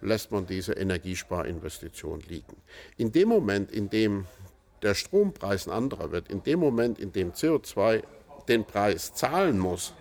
lässt 0.00 0.30
man 0.30 0.46
diese 0.46 0.72
Energiesparinvestition 0.72 2.20
liegen. 2.20 2.56
In 2.96 3.12
dem 3.12 3.28
Moment, 3.28 3.70
in 3.70 3.90
dem 3.90 4.26
der 4.82 4.94
Strompreis 4.94 5.66
ein 5.66 5.72
anderer 5.72 6.12
wird, 6.12 6.30
in 6.30 6.42
dem 6.42 6.60
Moment, 6.60 6.98
in 6.98 7.12
dem 7.12 7.32
CO2 7.32 8.02
den 8.48 8.64
Preis 8.64 9.14
zahlen 9.14 9.58
muss, 9.58 9.94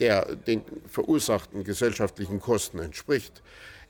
der 0.00 0.36
den 0.36 0.62
verursachten 0.88 1.64
gesellschaftlichen 1.64 2.40
Kosten 2.40 2.78
entspricht, 2.78 3.42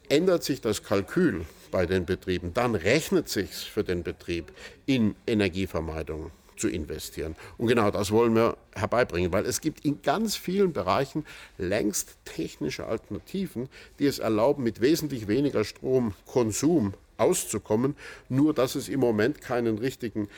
ändert 0.09 0.45
sich 0.45 0.61
das 0.61 0.83
Kalkül 0.83 1.45
bei 1.71 1.87
den 1.87 2.05
Betrieben, 2.05 2.53
dann 2.55 2.75
rechnet 2.75 3.29
sich 3.29 3.51
für 3.51 3.85
den 3.85 4.03
Betrieb 4.03 4.53
in 4.87 5.15
Energievermeidung 5.27 6.31
zu 6.57 6.69
investieren. 6.69 7.35
Und 7.59 7.67
genau 7.67 7.91
das 7.91 8.11
wollen 8.11 8.35
wir 8.35 8.57
herbeibringen, 8.75 9.33
weil 9.33 9.47
es 9.47 9.61
gibt 9.61 9.85
in 9.85 10.03
ganz 10.03 10.37
vielen 10.37 10.73
Bereichen 10.73 11.25
längst 11.59 12.17
technische 12.25 12.87
Alternativen, 12.87 13.69
die 13.99 14.07
es 14.07 14.19
erlauben, 14.19 14.63
mit 14.63 14.81
wesentlich 14.81 15.29
weniger 15.29 15.65
Stromkonsum 15.65 16.95
auszukommen, 17.23 17.97
nur 18.29 18.55
dass 18.55 18.75
es 18.75 18.89
im 18.89 19.01
Moment 19.01 19.41
keinen 19.41 19.79
richtigen 19.79 20.29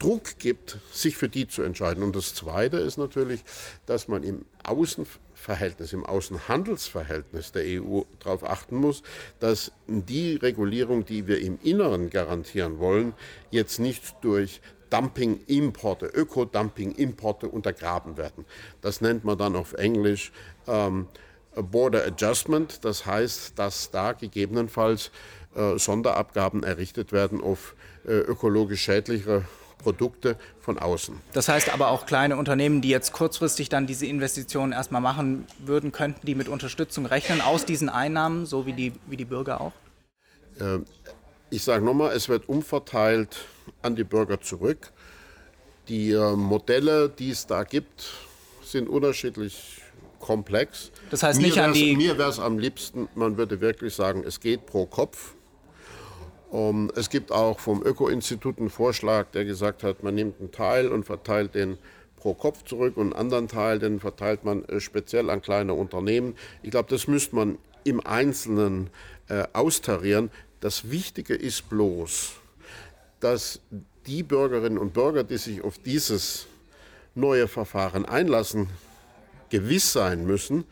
Druck 0.00 0.38
gibt, 0.38 0.78
sich 0.92 1.16
für 1.16 1.28
die 1.28 1.46
zu 1.46 1.62
entscheiden. 1.62 2.02
Und 2.02 2.16
das 2.16 2.34
Zweite 2.34 2.78
ist 2.78 2.96
natürlich, 2.96 3.44
dass 3.86 4.08
man 4.08 4.22
im 4.22 4.46
Außenverhältnis, 4.64 5.92
im 5.92 6.04
Außenhandelsverhältnis 6.06 7.52
der 7.52 7.82
EU 7.82 8.02
darauf 8.18 8.42
achten 8.42 8.76
muss, 8.76 9.02
dass 9.40 9.72
die 9.86 10.36
Regulierung, 10.36 11.04
die 11.04 11.26
wir 11.26 11.40
im 11.40 11.58
Inneren 11.62 12.08
garantieren 12.10 12.78
wollen, 12.78 13.12
jetzt 13.50 13.78
nicht 13.78 14.16
durch 14.22 14.60
Dumping-Importe, 14.88 16.06
Ökodumping-Importe 16.06 17.48
untergraben 17.48 18.16
werden. 18.16 18.44
Das 18.80 19.00
nennt 19.02 19.24
man 19.24 19.38
dann 19.38 19.54
auf 19.54 19.74
Englisch 19.74 20.32
ähm, 20.66 21.06
Border 21.54 22.06
Adjustment. 22.06 22.84
Das 22.84 23.06
heißt, 23.06 23.58
dass 23.58 23.90
da 23.90 24.12
gegebenenfalls 24.12 25.10
äh, 25.54 25.78
Sonderabgaben 25.78 26.62
errichtet 26.62 27.12
werden 27.12 27.40
auf 27.40 27.74
äh, 28.06 28.12
ökologisch 28.12 28.82
schädlichere 28.82 29.44
Produkte 29.78 30.36
von 30.60 30.78
außen. 30.78 31.18
Das 31.32 31.48
heißt 31.48 31.72
aber 31.72 31.88
auch 31.88 32.06
kleine 32.06 32.36
Unternehmen, 32.36 32.82
die 32.82 32.90
jetzt 32.90 33.12
kurzfristig 33.12 33.68
dann 33.68 33.86
diese 33.86 34.06
Investitionen 34.06 34.72
erstmal 34.72 35.00
machen 35.00 35.46
würden, 35.58 35.90
könnten 35.90 36.26
die 36.26 36.34
mit 36.34 36.48
Unterstützung 36.48 37.06
rechnen 37.06 37.40
aus 37.40 37.64
diesen 37.64 37.88
Einnahmen, 37.88 38.46
so 38.46 38.66
wie 38.66 38.74
die, 38.74 38.92
wie 39.06 39.16
die 39.16 39.24
Bürger 39.24 39.60
auch? 39.60 39.72
Äh, 40.60 40.78
ich 41.50 41.62
sage 41.64 41.84
nochmal, 41.84 42.14
es 42.14 42.28
wird 42.28 42.48
umverteilt 42.48 43.36
an 43.82 43.96
die 43.96 44.04
Bürger 44.04 44.40
zurück. 44.40 44.92
Die 45.88 46.12
äh, 46.12 46.36
Modelle, 46.36 47.08
die 47.08 47.30
es 47.30 47.46
da 47.46 47.64
gibt, 47.64 48.12
sind 48.62 48.88
unterschiedlich 48.88 49.82
komplex. 50.20 50.92
Das 51.10 51.22
heißt 51.22 51.40
nicht 51.40 51.58
an 51.58 51.72
die. 51.72 51.96
Mir 51.96 52.18
wäre 52.18 52.28
es 52.28 52.38
am 52.38 52.58
liebsten, 52.58 53.08
man 53.14 53.36
würde 53.36 53.60
wirklich 53.60 53.94
sagen, 53.94 54.22
es 54.24 54.38
geht 54.38 54.66
pro 54.66 54.86
Kopf. 54.86 55.34
Um, 56.50 56.88
ähm, 56.88 56.92
es 56.96 57.10
gibt 57.10 57.30
auch 57.30 57.60
vom 57.60 57.82
Öko-Institut 57.82 58.58
einen 58.58 58.70
Vorschlag, 58.70 59.28
der 59.32 59.44
gesagt 59.44 59.84
hat, 59.84 60.02
man 60.02 60.14
nimmt 60.14 60.40
einen 60.40 60.50
Teil 60.50 60.88
und 60.88 61.04
verteilt 61.04 61.54
den 61.54 61.78
pro 62.16 62.34
Kopf 62.34 62.64
zurück 62.64 62.96
und 62.96 63.12
einen 63.12 63.20
anderen 63.20 63.48
Teil, 63.48 63.78
den 63.78 64.00
verteilt 64.00 64.44
man 64.44 64.64
äh, 64.64 64.80
speziell 64.80 65.30
an 65.30 65.42
kleine 65.42 65.74
Unternehmen. 65.74 66.34
Ich 66.62 66.70
glaube, 66.70 66.88
das 66.90 67.06
müsste 67.06 67.36
man 67.36 67.58
im 67.84 68.04
Einzelnen 68.04 68.90
äh, 69.28 69.44
austarieren. 69.52 70.30
Das 70.60 70.90
Wichtige 70.90 71.34
ist 71.34 71.70
bloß, 71.70 72.32
dass 73.20 73.60
die 74.06 74.22
Bürgerinnen 74.22 74.78
und 74.78 74.92
Bürger, 74.92 75.24
die 75.24 75.38
sich 75.38 75.62
auf 75.62 75.78
dieses 75.78 76.46
neue 77.14 77.48
Verfahren 77.48 78.04
einlassen, 78.04 78.68
gewiss 79.50 79.92
sein 79.92 80.26
müssen, 80.26 80.64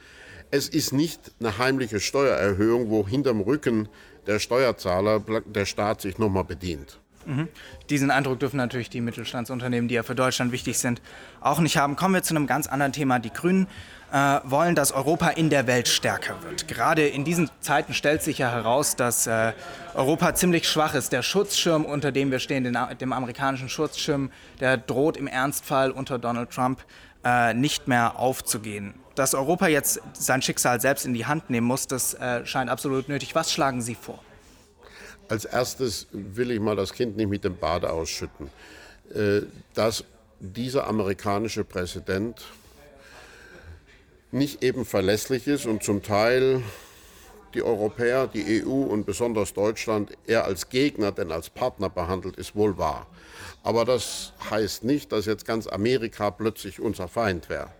es 0.51 0.69
ist 0.69 0.93
nicht 0.93 1.33
eine 1.41 1.59
heimliche 1.59 2.01
Steuererhöhung, 2.01 2.91
wo 2.91 3.07
hinterm 3.07 3.41
Rücken 3.41 3.89
der 4.29 4.39
Steuerzahler 4.39 5.21
der 5.47 5.65
Staat 5.65 6.03
sich 6.03 6.19
nochmal 6.19 6.45
bedient. 6.45 7.01
Mhm. 7.27 7.49
Diesen 7.91 8.11
Eindruck 8.11 8.39
dürfen 8.41 8.57
natürlich 8.57 8.91
die 8.91 9.01
Mittelstandsunternehmen, 9.01 9.89
die 9.89 9.97
ja 9.97 10.03
für 10.03 10.15
Deutschland 10.15 10.53
wichtig 10.53 10.79
sind, 10.79 11.03
auch 11.41 11.59
nicht 11.59 11.77
haben. 11.77 11.97
Kommen 11.97 12.15
wir 12.15 12.23
zu 12.23 12.35
einem 12.35 12.47
ganz 12.47 12.67
anderen 12.67 12.93
Thema. 12.93 13.19
Die 13.19 13.33
Grünen 13.33 13.67
äh, 14.13 14.41
wollen, 14.45 14.75
dass 14.75 14.93
Europa 14.93 15.29
in 15.29 15.51
der 15.51 15.67
Welt 15.67 15.89
stärker 15.89 16.43
wird. 16.43 16.69
Gerade 16.69 17.07
in 17.07 17.25
diesen 17.25 17.51
Zeiten 17.61 17.93
stellt 17.93 18.23
sich 18.23 18.39
ja 18.39 18.51
heraus, 18.51 18.97
dass 18.97 19.27
äh, 19.27 19.53
Europa 19.95 20.35
ziemlich 20.35 20.67
schwach 20.69 20.95
ist. 20.95 21.13
Der 21.13 21.23
Schutzschirm, 21.23 21.85
unter 21.85 22.13
dem 22.13 22.31
wir 22.31 22.39
stehen, 22.39 22.65
den, 22.65 22.79
dem 22.99 23.13
amerikanischen 23.13 23.69
Schutzschirm, 23.69 24.31
der 24.61 24.79
droht 24.79 25.19
im 25.19 25.27
Ernstfall 25.27 25.91
unter 25.91 26.19
Donald 26.19 26.51
Trump 26.51 26.83
äh, 27.25 27.55
nicht 27.55 27.89
mehr 27.89 28.19
aufzugehen. 28.19 28.95
Dass 29.15 29.35
Europa 29.35 29.67
jetzt 29.67 30.01
sein 30.13 30.43
Schicksal 30.43 30.81
selbst 30.81 31.05
in 31.05 31.15
die 31.15 31.27
Hand 31.27 31.51
nehmen 31.51 31.67
muss, 31.67 31.87
das 31.87 32.15
äh, 32.15 32.47
scheint 32.47 32.71
absolut 32.71 33.09
nötig. 33.09 33.35
Was 33.35 33.53
schlagen 33.53 33.83
Sie 33.83 33.95
vor? 33.95 34.23
Als 35.29 35.45
erstes 35.45 36.07
will 36.13 36.51
ich 36.51 36.61
mal 36.61 36.77
das 36.77 36.93
Kind 36.93 37.17
nicht 37.17 37.29
mit 37.29 37.45
dem 37.45 37.57
Bade 37.57 37.91
ausschütten. 37.91 38.51
Äh, 39.15 39.43
dass 39.75 40.05
dieser 40.41 40.87
amerikanische 40.87 41.65
Präsident 41.65 42.45
nicht 44.31 44.63
eben 44.63 44.85
verlässlich 44.85 45.47
ist 45.47 45.67
und 45.67 45.83
zum 45.83 46.03
Teil 46.03 46.63
die 47.55 47.63
Europäer, 47.63 48.27
die 48.27 48.65
EU 48.65 48.71
und 48.71 49.07
besonders 49.07 49.55
Deutschland 49.55 50.13
eher 50.27 50.45
als 50.45 50.69
Gegner 50.69 51.13
denn 51.13 51.33
als 51.33 51.51
Partner 51.51 51.89
behandelt, 51.89 52.37
ist 52.37 52.55
wohl 52.55 52.79
wahr. 52.79 53.07
Aber 53.63 53.85
das 53.85 54.33
heißt 54.51 54.85
nicht, 54.85 55.13
dass 55.13 55.27
jetzt 55.27 55.47
ganz 55.47 55.67
Amerika 55.67 56.31
plötzlich 56.31 56.81
unser 56.81 57.09
Feind 57.09 57.49
wäre. 57.49 57.71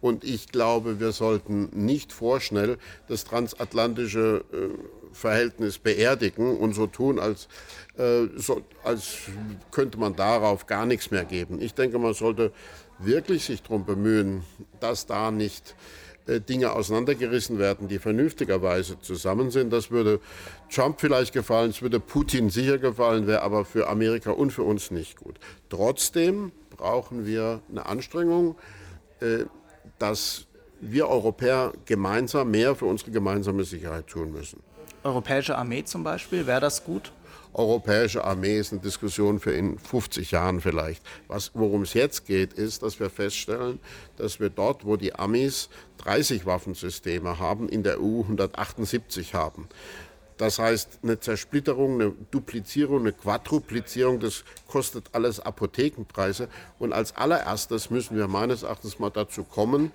Und 0.00 0.24
ich 0.24 0.48
glaube, 0.48 1.00
wir 1.00 1.12
sollten 1.12 1.70
nicht 1.72 2.12
vorschnell 2.12 2.78
das 3.08 3.24
transatlantische 3.24 4.44
äh, 4.52 4.68
Verhältnis 5.12 5.78
beerdigen 5.78 6.56
und 6.56 6.74
so 6.74 6.86
tun, 6.86 7.18
als, 7.18 7.48
äh, 7.96 8.26
so, 8.36 8.62
als 8.84 9.16
könnte 9.72 9.98
man 9.98 10.14
darauf 10.14 10.66
gar 10.66 10.86
nichts 10.86 11.10
mehr 11.10 11.24
geben. 11.24 11.60
Ich 11.60 11.74
denke, 11.74 11.98
man 11.98 12.14
sollte 12.14 12.52
wirklich 12.98 13.44
sich 13.44 13.62
darum 13.62 13.84
bemühen, 13.84 14.44
dass 14.80 15.06
da 15.06 15.30
nicht 15.30 15.74
Dinge 16.28 16.72
auseinandergerissen 16.72 17.58
werden, 17.58 17.88
die 17.88 17.98
vernünftigerweise 17.98 19.00
zusammen 19.00 19.50
sind. 19.50 19.72
Das 19.72 19.90
würde 19.90 20.20
Trump 20.70 21.00
vielleicht 21.00 21.32
gefallen, 21.32 21.70
es 21.70 21.82
würde 21.82 22.00
Putin 22.00 22.50
sicher 22.50 22.78
gefallen, 22.78 23.26
wäre 23.26 23.42
aber 23.42 23.64
für 23.64 23.88
Amerika 23.88 24.30
und 24.30 24.52
für 24.52 24.62
uns 24.62 24.90
nicht 24.90 25.16
gut. 25.16 25.38
Trotzdem 25.70 26.52
brauchen 26.76 27.26
wir 27.26 27.60
eine 27.70 27.86
Anstrengung, 27.86 28.56
äh, 29.20 29.44
dass 29.98 30.46
wir 30.80 31.08
Europäer 31.08 31.72
gemeinsam 31.84 32.50
mehr 32.50 32.74
für 32.74 32.86
unsere 32.86 33.10
gemeinsame 33.10 33.64
Sicherheit 33.64 34.06
tun 34.06 34.32
müssen. 34.32 34.60
Europäische 35.02 35.56
Armee 35.56 35.84
zum 35.84 36.04
Beispiel, 36.04 36.46
wäre 36.46 36.60
das 36.60 36.84
gut? 36.84 37.12
Europäische 37.54 38.24
Armee 38.24 38.58
ist 38.58 38.72
eine 38.72 38.80
Diskussion 38.80 39.40
für 39.40 39.52
in 39.52 39.78
50 39.78 40.30
Jahren 40.30 40.60
vielleicht. 40.60 41.02
Worum 41.54 41.82
es 41.82 41.94
jetzt 41.94 42.26
geht, 42.26 42.52
ist, 42.52 42.82
dass 42.82 43.00
wir 43.00 43.10
feststellen, 43.10 43.80
dass 44.16 44.40
wir 44.40 44.50
dort, 44.50 44.84
wo 44.84 44.96
die 44.96 45.14
Amis 45.14 45.68
30 45.98 46.46
Waffensysteme 46.46 47.38
haben, 47.38 47.68
in 47.68 47.82
der 47.82 48.00
EU 48.00 48.20
178 48.22 49.34
haben. 49.34 49.68
Das 50.36 50.60
heißt, 50.60 51.00
eine 51.02 51.18
Zersplitterung, 51.18 52.00
eine 52.00 52.12
Duplizierung, 52.30 53.00
eine 53.00 53.12
Quadruplizierung, 53.12 54.20
das 54.20 54.44
kostet 54.68 55.06
alles 55.12 55.40
Apothekenpreise. 55.40 56.48
Und 56.78 56.92
als 56.92 57.16
allererstes 57.16 57.90
müssen 57.90 58.16
wir 58.16 58.28
meines 58.28 58.62
Erachtens 58.62 59.00
mal 59.00 59.10
dazu 59.10 59.42
kommen, 59.42 59.90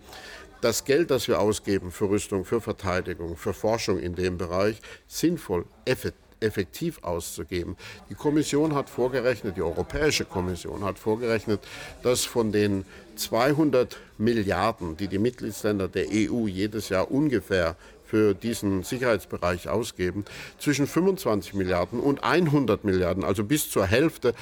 das 0.60 0.84
Geld, 0.86 1.12
das 1.12 1.28
wir 1.28 1.40
ausgeben 1.40 1.92
für 1.92 2.10
Rüstung, 2.10 2.46
für 2.46 2.62
Verteidigung, 2.62 3.38
für 3.38 3.54
Forschung 3.54 4.00
in 4.00 4.16
dem 4.16 4.38
Bereich, 4.38 4.82
sinnvoll, 5.08 5.66
effektiv 5.86 6.23
effektiv 6.44 7.04
auszugeben. 7.04 7.78
Die 8.10 8.16
Kommission 8.16 8.76
hat 8.76 8.90
vorgerechnet, 8.90 9.58
die 9.58 9.62
Europäische 9.62 10.26
Kommission 10.26 10.84
hat 10.84 11.00
vorgerechnet, 11.00 11.62
dass 12.04 12.26
von 12.26 12.52
den 12.52 12.86
200 13.16 13.98
Milliarden, 14.18 14.98
die 14.98 15.08
die 15.08 15.20
Mitgliedsländer 15.20 15.88
der 15.88 16.08
EU 16.12 16.48
jedes 16.48 16.90
Jahr 16.90 17.10
ungefähr 17.10 17.76
für 18.06 18.36
diesen 18.36 18.84
Sicherheitsbereich 18.84 19.70
ausgeben, 19.70 20.26
zwischen 20.60 20.86
25 20.86 21.56
Milliarden 21.56 22.00
und 22.00 22.24
100 22.24 22.84
Milliarden, 22.84 23.24
also 23.24 23.44
bis 23.44 23.72
zur 23.72 23.88
Hälfte, 23.88 24.36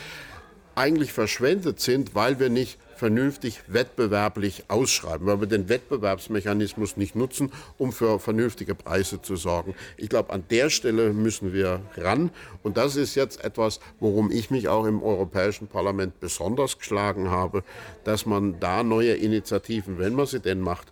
eigentlich 0.75 1.13
verschwendet 1.13 1.79
sind, 1.79 2.15
weil 2.15 2.39
wir 2.39 2.49
nicht 2.49 2.77
vernünftig 3.01 3.61
wettbewerblich 3.65 4.65
ausschreiben, 4.67 5.25
weil 5.25 5.39
wir 5.39 5.47
den 5.47 5.69
Wettbewerbsmechanismus 5.69 6.97
nicht 6.97 7.15
nutzen, 7.15 7.51
um 7.79 7.91
für 7.91 8.19
vernünftige 8.19 8.75
Preise 8.75 9.19
zu 9.23 9.37
sorgen. 9.37 9.73
Ich 9.97 10.07
glaube, 10.07 10.31
an 10.31 10.43
der 10.51 10.69
Stelle 10.69 11.11
müssen 11.11 11.51
wir 11.51 11.81
ran. 11.97 12.29
Und 12.61 12.77
das 12.77 12.95
ist 12.97 13.15
jetzt 13.15 13.43
etwas, 13.43 13.79
worum 13.99 14.29
ich 14.29 14.51
mich 14.51 14.67
auch 14.67 14.85
im 14.85 15.01
Europäischen 15.01 15.67
Parlament 15.67 16.19
besonders 16.19 16.77
geschlagen 16.77 17.31
habe, 17.31 17.63
dass 18.03 18.27
man 18.27 18.59
da 18.59 18.83
neue 18.83 19.13
Initiativen, 19.13 19.97
wenn 19.97 20.13
man 20.13 20.27
sie 20.27 20.39
denn 20.39 20.59
macht, 20.59 20.91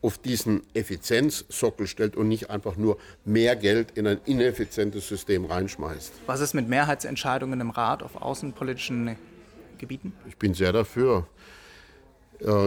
auf 0.00 0.18
diesen 0.18 0.62
Effizienzsockel 0.74 1.88
stellt 1.88 2.14
und 2.16 2.28
nicht 2.28 2.48
einfach 2.48 2.76
nur 2.76 2.96
mehr 3.24 3.56
Geld 3.56 3.90
in 3.98 4.06
ein 4.06 4.20
ineffizientes 4.24 5.08
System 5.08 5.46
reinschmeißt. 5.46 6.12
Was 6.26 6.38
ist 6.38 6.54
mit 6.54 6.68
Mehrheitsentscheidungen 6.68 7.60
im 7.60 7.70
Rat 7.70 8.04
auf 8.04 8.14
außenpolitischen 8.14 9.16
Gebieten? 9.78 10.12
Ich 10.28 10.36
bin 10.36 10.54
sehr 10.54 10.72
dafür. 10.72 11.26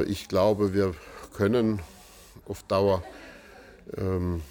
Ich 0.08 0.28
glaube, 0.28 0.74
wir 0.74 0.94
können 1.34 1.80
auf 2.46 2.64
Dauer 2.64 3.04
ähm, 3.98 4.42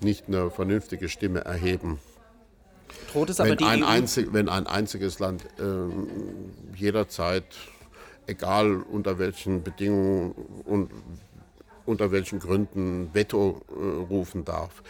nicht 0.00 0.28
eine 0.28 0.50
vernünftige 0.50 1.08
Stimme 1.08 1.40
erheben. 1.44 1.98
Droht 3.12 3.30
es 3.30 3.40
aber 3.40 3.50
wenn, 3.50 3.58
die 3.58 3.64
ein 3.64 3.82
EU? 3.82 3.86
Einzig, 3.86 4.28
wenn 4.32 4.48
ein 4.48 4.66
einziges 4.66 5.18
Land 5.18 5.44
ähm, 5.58 6.08
jederzeit, 6.76 7.44
egal 8.26 8.82
unter 8.82 9.18
welchen 9.18 9.62
Bedingungen 9.62 10.32
und 10.64 10.90
unter 11.86 12.12
welchen 12.12 12.38
Gründen 12.38 13.10
Veto 13.12 13.62
äh, 13.68 14.02
rufen 14.08 14.44
darf. 14.44 14.82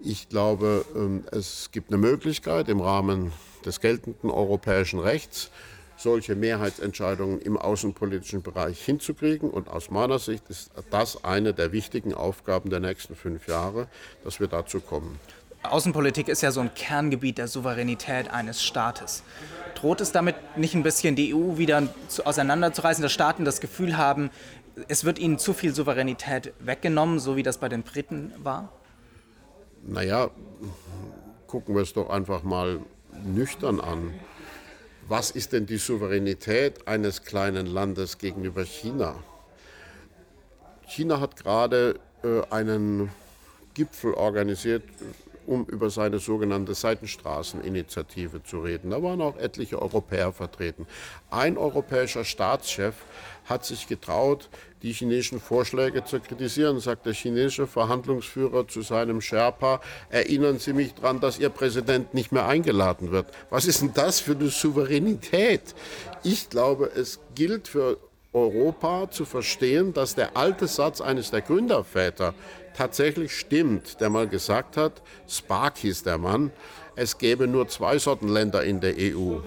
Ich 0.00 0.28
glaube, 0.28 0.84
ähm, 0.94 1.24
es 1.32 1.70
gibt 1.72 1.90
eine 1.90 1.98
Möglichkeit 1.98 2.68
im 2.68 2.80
Rahmen 2.80 3.32
des 3.64 3.80
geltenden 3.80 4.30
europäischen 4.30 5.00
Rechts, 5.00 5.50
solche 5.96 6.36
Mehrheitsentscheidungen 6.36 7.40
im 7.40 7.56
außenpolitischen 7.56 8.42
Bereich 8.42 8.80
hinzukriegen. 8.84 9.50
Und 9.50 9.68
aus 9.68 9.90
meiner 9.90 10.18
Sicht 10.18 10.48
ist 10.48 10.70
das 10.90 11.24
eine 11.24 11.54
der 11.54 11.72
wichtigen 11.72 12.14
Aufgaben 12.14 12.70
der 12.70 12.80
nächsten 12.80 13.16
fünf 13.16 13.48
Jahre, 13.48 13.88
dass 14.24 14.40
wir 14.40 14.48
dazu 14.48 14.80
kommen. 14.80 15.18
Außenpolitik 15.62 16.28
ist 16.28 16.42
ja 16.42 16.52
so 16.52 16.60
ein 16.60 16.72
Kerngebiet 16.74 17.38
der 17.38 17.48
Souveränität 17.48 18.30
eines 18.30 18.62
Staates. 18.62 19.22
Droht 19.74 20.00
es 20.00 20.12
damit 20.12 20.36
nicht 20.56 20.74
ein 20.74 20.82
bisschen 20.82 21.16
die 21.16 21.34
EU 21.34 21.58
wieder 21.58 21.88
auseinanderzureißen, 22.24 23.02
dass 23.02 23.12
Staaten 23.12 23.44
das 23.44 23.60
Gefühl 23.60 23.96
haben, 23.96 24.30
es 24.88 25.04
wird 25.04 25.18
ihnen 25.18 25.38
zu 25.38 25.54
viel 25.54 25.74
Souveränität 25.74 26.52
weggenommen, 26.60 27.18
so 27.18 27.36
wie 27.36 27.42
das 27.42 27.58
bei 27.58 27.68
den 27.68 27.82
Briten 27.82 28.32
war? 28.42 28.72
Naja, 29.82 30.30
gucken 31.46 31.74
wir 31.74 31.82
es 31.82 31.92
doch 31.92 32.10
einfach 32.10 32.42
mal 32.42 32.80
nüchtern 33.24 33.80
an. 33.80 34.14
Was 35.08 35.30
ist 35.30 35.52
denn 35.52 35.66
die 35.66 35.76
Souveränität 35.76 36.88
eines 36.88 37.22
kleinen 37.22 37.66
Landes 37.66 38.18
gegenüber 38.18 38.64
China? 38.64 39.14
China 40.88 41.20
hat 41.20 41.36
gerade 41.36 42.00
äh, 42.24 42.42
einen 42.50 43.10
Gipfel 43.74 44.14
organisiert, 44.14 44.82
um 45.46 45.64
über 45.66 45.90
seine 45.90 46.18
sogenannte 46.18 46.74
Seitenstraßeninitiative 46.74 48.42
zu 48.42 48.60
reden. 48.60 48.90
Da 48.90 49.02
waren 49.02 49.20
auch 49.20 49.36
etliche 49.36 49.80
Europäer 49.80 50.32
vertreten. 50.32 50.86
Ein 51.30 51.56
europäischer 51.56 52.24
Staatschef 52.24 52.94
hat 53.44 53.64
sich 53.64 53.86
getraut, 53.86 54.48
die 54.82 54.92
chinesischen 54.92 55.40
Vorschläge 55.40 56.04
zu 56.04 56.20
kritisieren, 56.20 56.80
sagt 56.80 57.06
der 57.06 57.14
chinesische 57.14 57.66
Verhandlungsführer 57.66 58.68
zu 58.68 58.82
seinem 58.82 59.20
Sherpa, 59.20 59.80
erinnern 60.10 60.58
Sie 60.58 60.72
mich 60.72 60.94
daran, 60.94 61.20
dass 61.20 61.38
Ihr 61.38 61.48
Präsident 61.48 62.12
nicht 62.12 62.32
mehr 62.32 62.46
eingeladen 62.46 63.10
wird. 63.10 63.26
Was 63.50 63.66
ist 63.66 63.82
denn 63.82 63.92
das 63.94 64.20
für 64.20 64.32
eine 64.32 64.48
Souveränität? 64.48 65.74
Ich 66.22 66.50
glaube, 66.50 66.90
es 66.94 67.20
gilt 67.34 67.68
für 67.68 67.98
Europa 68.36 69.10
zu 69.10 69.24
verstehen, 69.24 69.94
dass 69.94 70.14
der 70.14 70.36
alte 70.36 70.66
Satz 70.66 71.00
eines 71.00 71.30
der 71.30 71.40
Gründerväter 71.40 72.34
tatsächlich 72.76 73.32
stimmt, 73.32 74.00
der 74.00 74.10
mal 74.10 74.28
gesagt 74.28 74.76
hat, 74.76 75.02
Spark 75.26 75.78
hieß 75.78 76.02
der 76.02 76.18
Mann, 76.18 76.52
es 76.94 77.16
gäbe 77.16 77.46
nur 77.48 77.68
zwei 77.68 77.98
Sorten 77.98 78.28
Länder 78.28 78.62
in 78.62 78.80
der 78.80 78.94
EU. 78.98 79.38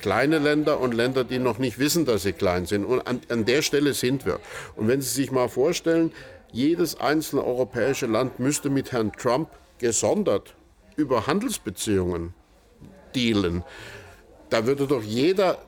Kleine 0.00 0.38
Länder 0.38 0.80
und 0.80 0.94
Länder, 0.94 1.24
die 1.24 1.38
noch 1.38 1.58
nicht 1.58 1.78
wissen, 1.78 2.04
dass 2.04 2.24
sie 2.24 2.32
klein 2.32 2.66
sind. 2.66 2.84
Und 2.84 3.06
an, 3.06 3.20
an 3.28 3.44
der 3.44 3.62
Stelle 3.62 3.94
sind 3.94 4.26
wir. 4.26 4.40
Und 4.76 4.88
wenn 4.88 5.00
Sie 5.00 5.08
sich 5.08 5.32
mal 5.32 5.48
vorstellen, 5.48 6.12
jedes 6.52 7.00
einzelne 7.00 7.44
europäische 7.44 8.06
Land 8.06 8.38
müsste 8.38 8.70
mit 8.70 8.92
Herrn 8.92 9.12
Trump 9.12 9.48
gesondert 9.78 10.54
über 10.96 11.26
Handelsbeziehungen 11.26 12.34
dealen. 13.14 13.64
Da 14.50 14.66
würde 14.66 14.86
doch 14.86 15.02
jeder 15.02 15.58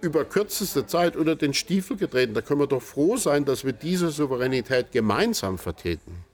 über 0.00 0.24
kürzeste 0.24 0.86
Zeit 0.86 1.16
unter 1.16 1.36
den 1.36 1.54
Stiefel 1.54 1.96
getreten. 1.96 2.34
Da 2.34 2.40
können 2.40 2.60
wir 2.60 2.66
doch 2.66 2.82
froh 2.82 3.16
sein, 3.16 3.44
dass 3.44 3.64
wir 3.64 3.72
diese 3.72 4.10
Souveränität 4.10 4.92
gemeinsam 4.92 5.58
vertreten. 5.58 6.24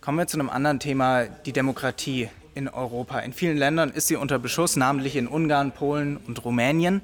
Kommen 0.00 0.18
wir 0.18 0.26
zu 0.26 0.38
einem 0.38 0.48
anderen 0.50 0.80
Thema, 0.80 1.24
die 1.24 1.52
Demokratie 1.52 2.28
in 2.54 2.68
Europa. 2.68 3.20
In 3.20 3.32
vielen 3.32 3.56
Ländern 3.56 3.90
ist 3.90 4.08
sie 4.08 4.16
unter 4.16 4.38
Beschuss, 4.38 4.76
namentlich 4.76 5.16
in 5.16 5.28
Ungarn, 5.28 5.72
Polen 5.72 6.16
und 6.16 6.44
Rumänien. 6.44 7.02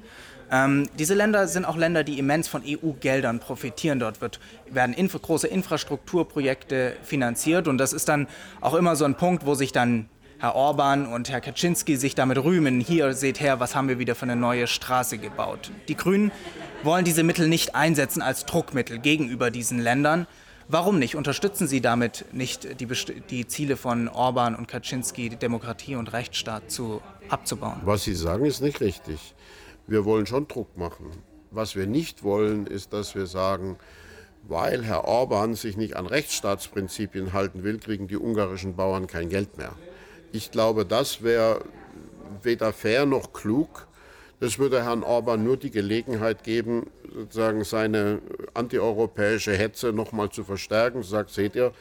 Ähm, 0.51 0.87
diese 0.97 1.13
Länder 1.13 1.47
sind 1.47 1.65
auch 1.65 1.77
Länder, 1.77 2.03
die 2.03 2.19
immens 2.19 2.47
von 2.47 2.61
EU-Geldern 2.65 3.39
profitieren. 3.39 3.99
Dort 3.99 4.21
wird, 4.21 4.39
werden 4.69 4.93
inf 4.93 5.19
große 5.19 5.47
Infrastrukturprojekte 5.47 6.95
finanziert 7.03 7.67
und 7.67 7.77
das 7.77 7.93
ist 7.93 8.09
dann 8.09 8.27
auch 8.61 8.75
immer 8.75 8.95
so 8.95 9.05
ein 9.05 9.15
Punkt, 9.15 9.45
wo 9.45 9.55
sich 9.55 9.71
dann 9.71 10.09
Herr 10.45 10.53
Orban 10.53 11.07
und 11.07 11.27
Herr 11.29 11.41
Kaczynski 11.41 11.97
sich 11.97 12.13
damit 12.13 12.37
rühmen. 12.37 12.79
Hier 12.79 13.13
seht 13.13 13.39
her, 13.39 13.59
was 13.59 13.73
haben 13.73 13.87
wir 13.87 13.97
wieder 13.97 14.13
für 14.13 14.25
eine 14.27 14.35
neue 14.35 14.67
Straße 14.67 15.17
gebaut. 15.17 15.71
Die 15.87 15.97
Grünen 15.97 16.31
wollen 16.83 17.03
diese 17.03 17.23
Mittel 17.23 17.47
nicht 17.47 17.73
einsetzen 17.73 18.21
als 18.21 18.45
Druckmittel 18.45 18.99
gegenüber 18.99 19.49
diesen 19.49 19.79
Ländern. 19.79 20.27
Warum 20.67 20.99
nicht? 20.99 21.15
Unterstützen 21.15 21.67
Sie 21.67 21.81
damit 21.81 22.25
nicht 22.31 22.79
die, 22.79 22.87
die 23.27 23.47
Ziele 23.47 23.75
von 23.75 24.07
Orban 24.07 24.55
und 24.55 24.67
Kaczynski, 24.67 25.29
Demokratie 25.29 25.95
und 25.95 26.13
Rechtsstaat 26.13 26.69
zu, 26.69 27.01
abzubauen? 27.27 27.81
Was 27.83 28.03
Sie 28.03 28.13
sagen, 28.13 28.45
ist 28.45 28.61
nicht 28.61 28.81
richtig. 28.81 29.33
Wir 29.87 30.05
wollen 30.05 30.27
schon 30.27 30.47
Druck 30.47 30.77
machen. 30.77 31.09
Was 31.49 31.75
wir 31.75 31.87
nicht 31.87 32.21
wollen, 32.21 32.67
ist, 32.67 32.93
dass 32.93 33.15
wir 33.15 33.25
sagen, 33.25 33.77
weil 34.43 34.83
Herr 34.83 35.05
Orban 35.05 35.55
sich 35.55 35.75
nicht 35.75 35.95
an 35.95 36.05
Rechtsstaatsprinzipien 36.05 37.33
halten 37.33 37.63
will, 37.63 37.79
kriegen 37.79 38.07
die 38.07 38.17
ungarischen 38.17 38.75
Bauern 38.75 39.07
kein 39.07 39.29
Geld 39.29 39.57
mehr. 39.57 39.73
Ich 40.31 40.51
glaube, 40.51 40.85
das 40.85 41.23
wäre 41.23 41.61
weder 42.43 42.73
fair 42.73 43.05
noch 43.05 43.33
klug. 43.33 43.87
Das 44.39 44.59
würde 44.59 44.83
Herrn 44.83 45.03
Orban 45.03 45.43
nur 45.43 45.57
die 45.57 45.71
Gelegenheit 45.71 46.43
geben, 46.43 46.87
sozusagen 47.13 47.63
seine 47.63 48.21
antieuropäische 48.53 49.53
Hetze 49.53 49.93
noch 49.93 50.11
mal 50.11 50.29
zu 50.29 50.43
verstärken. 50.43 51.03
Sagt, 51.03 51.29
seht 51.29 51.55
ihr, 51.55 51.71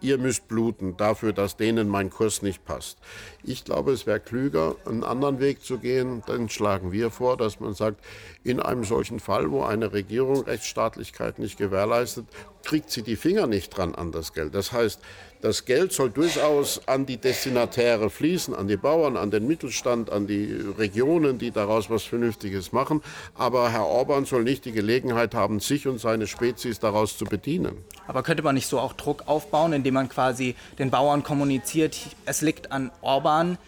ihr 0.00 0.18
müsst 0.18 0.46
bluten 0.46 0.96
dafür, 0.96 1.32
dass 1.32 1.56
denen 1.56 1.88
mein 1.88 2.10
Kurs 2.10 2.42
nicht 2.42 2.64
passt. 2.64 2.98
Ich 3.42 3.64
glaube, 3.64 3.92
es 3.92 4.06
wäre 4.06 4.20
klüger, 4.20 4.76
einen 4.84 5.02
anderen 5.02 5.40
Weg 5.40 5.62
zu 5.62 5.78
gehen. 5.78 6.22
Den 6.28 6.48
schlagen 6.48 6.92
wir 6.92 7.10
vor, 7.10 7.36
dass 7.36 7.58
man 7.58 7.74
sagt, 7.74 8.04
in 8.44 8.60
einem 8.60 8.84
solchen 8.84 9.18
Fall, 9.18 9.50
wo 9.50 9.64
eine 9.64 9.92
Regierung 9.92 10.42
Rechtsstaatlichkeit 10.44 11.38
nicht 11.38 11.58
gewährleistet, 11.58 12.26
kriegt 12.64 12.90
sie 12.90 13.02
die 13.02 13.16
Finger 13.16 13.46
nicht 13.46 13.76
dran 13.76 13.94
an 13.94 14.12
das 14.12 14.32
Geld. 14.32 14.54
Das 14.54 14.72
heißt, 14.72 15.00
das 15.44 15.66
Geld 15.66 15.92
soll 15.92 16.08
durchaus 16.08 16.88
an 16.88 17.04
die 17.04 17.18
Destinatäre 17.18 18.08
fließen, 18.08 18.54
an 18.54 18.66
die 18.66 18.78
Bauern, 18.78 19.18
an 19.18 19.30
den 19.30 19.46
Mittelstand, 19.46 20.08
an 20.08 20.26
die 20.26 20.50
Regionen, 20.78 21.36
die 21.36 21.50
daraus 21.50 21.90
was 21.90 22.02
Vernünftiges 22.04 22.72
machen. 22.72 23.02
Aber 23.34 23.70
Herr 23.70 23.84
Orban 23.84 24.24
soll 24.24 24.42
nicht 24.42 24.64
die 24.64 24.72
Gelegenheit 24.72 25.34
haben, 25.34 25.60
sich 25.60 25.86
und 25.86 26.00
seine 26.00 26.26
Spezies 26.26 26.78
daraus 26.78 27.18
zu 27.18 27.26
bedienen. 27.26 27.76
Aber 28.06 28.22
könnte 28.22 28.42
man 28.42 28.54
nicht 28.54 28.66
so 28.66 28.80
auch 28.80 28.94
Druck 28.94 29.24
aufbauen, 29.26 29.74
indem 29.74 29.92
man 29.92 30.08
quasi 30.08 30.54
den 30.78 30.90
Bauern 30.90 31.22
kommuniziert, 31.22 31.94
es 32.24 32.40
liegt 32.40 32.72
an 32.72 32.90
Orban, 33.02 33.58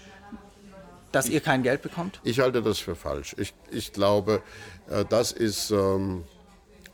dass 1.12 1.28
ihr 1.28 1.40
kein 1.40 1.62
Geld 1.62 1.82
bekommt? 1.82 2.20
Ich 2.24 2.40
halte 2.40 2.62
das 2.62 2.78
für 2.78 2.96
falsch. 2.96 3.36
Ich, 3.36 3.52
ich 3.70 3.92
glaube, 3.92 4.40
äh, 4.88 5.04
das 5.06 5.30
ist 5.30 5.72
ähm, 5.72 6.24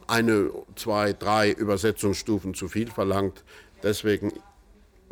eine, 0.08 0.50
zwei, 0.74 1.12
drei 1.12 1.52
Übersetzungsstufen 1.52 2.54
zu 2.54 2.66
viel 2.66 2.90
verlangt. 2.90 3.44
Deswegen 3.84 4.32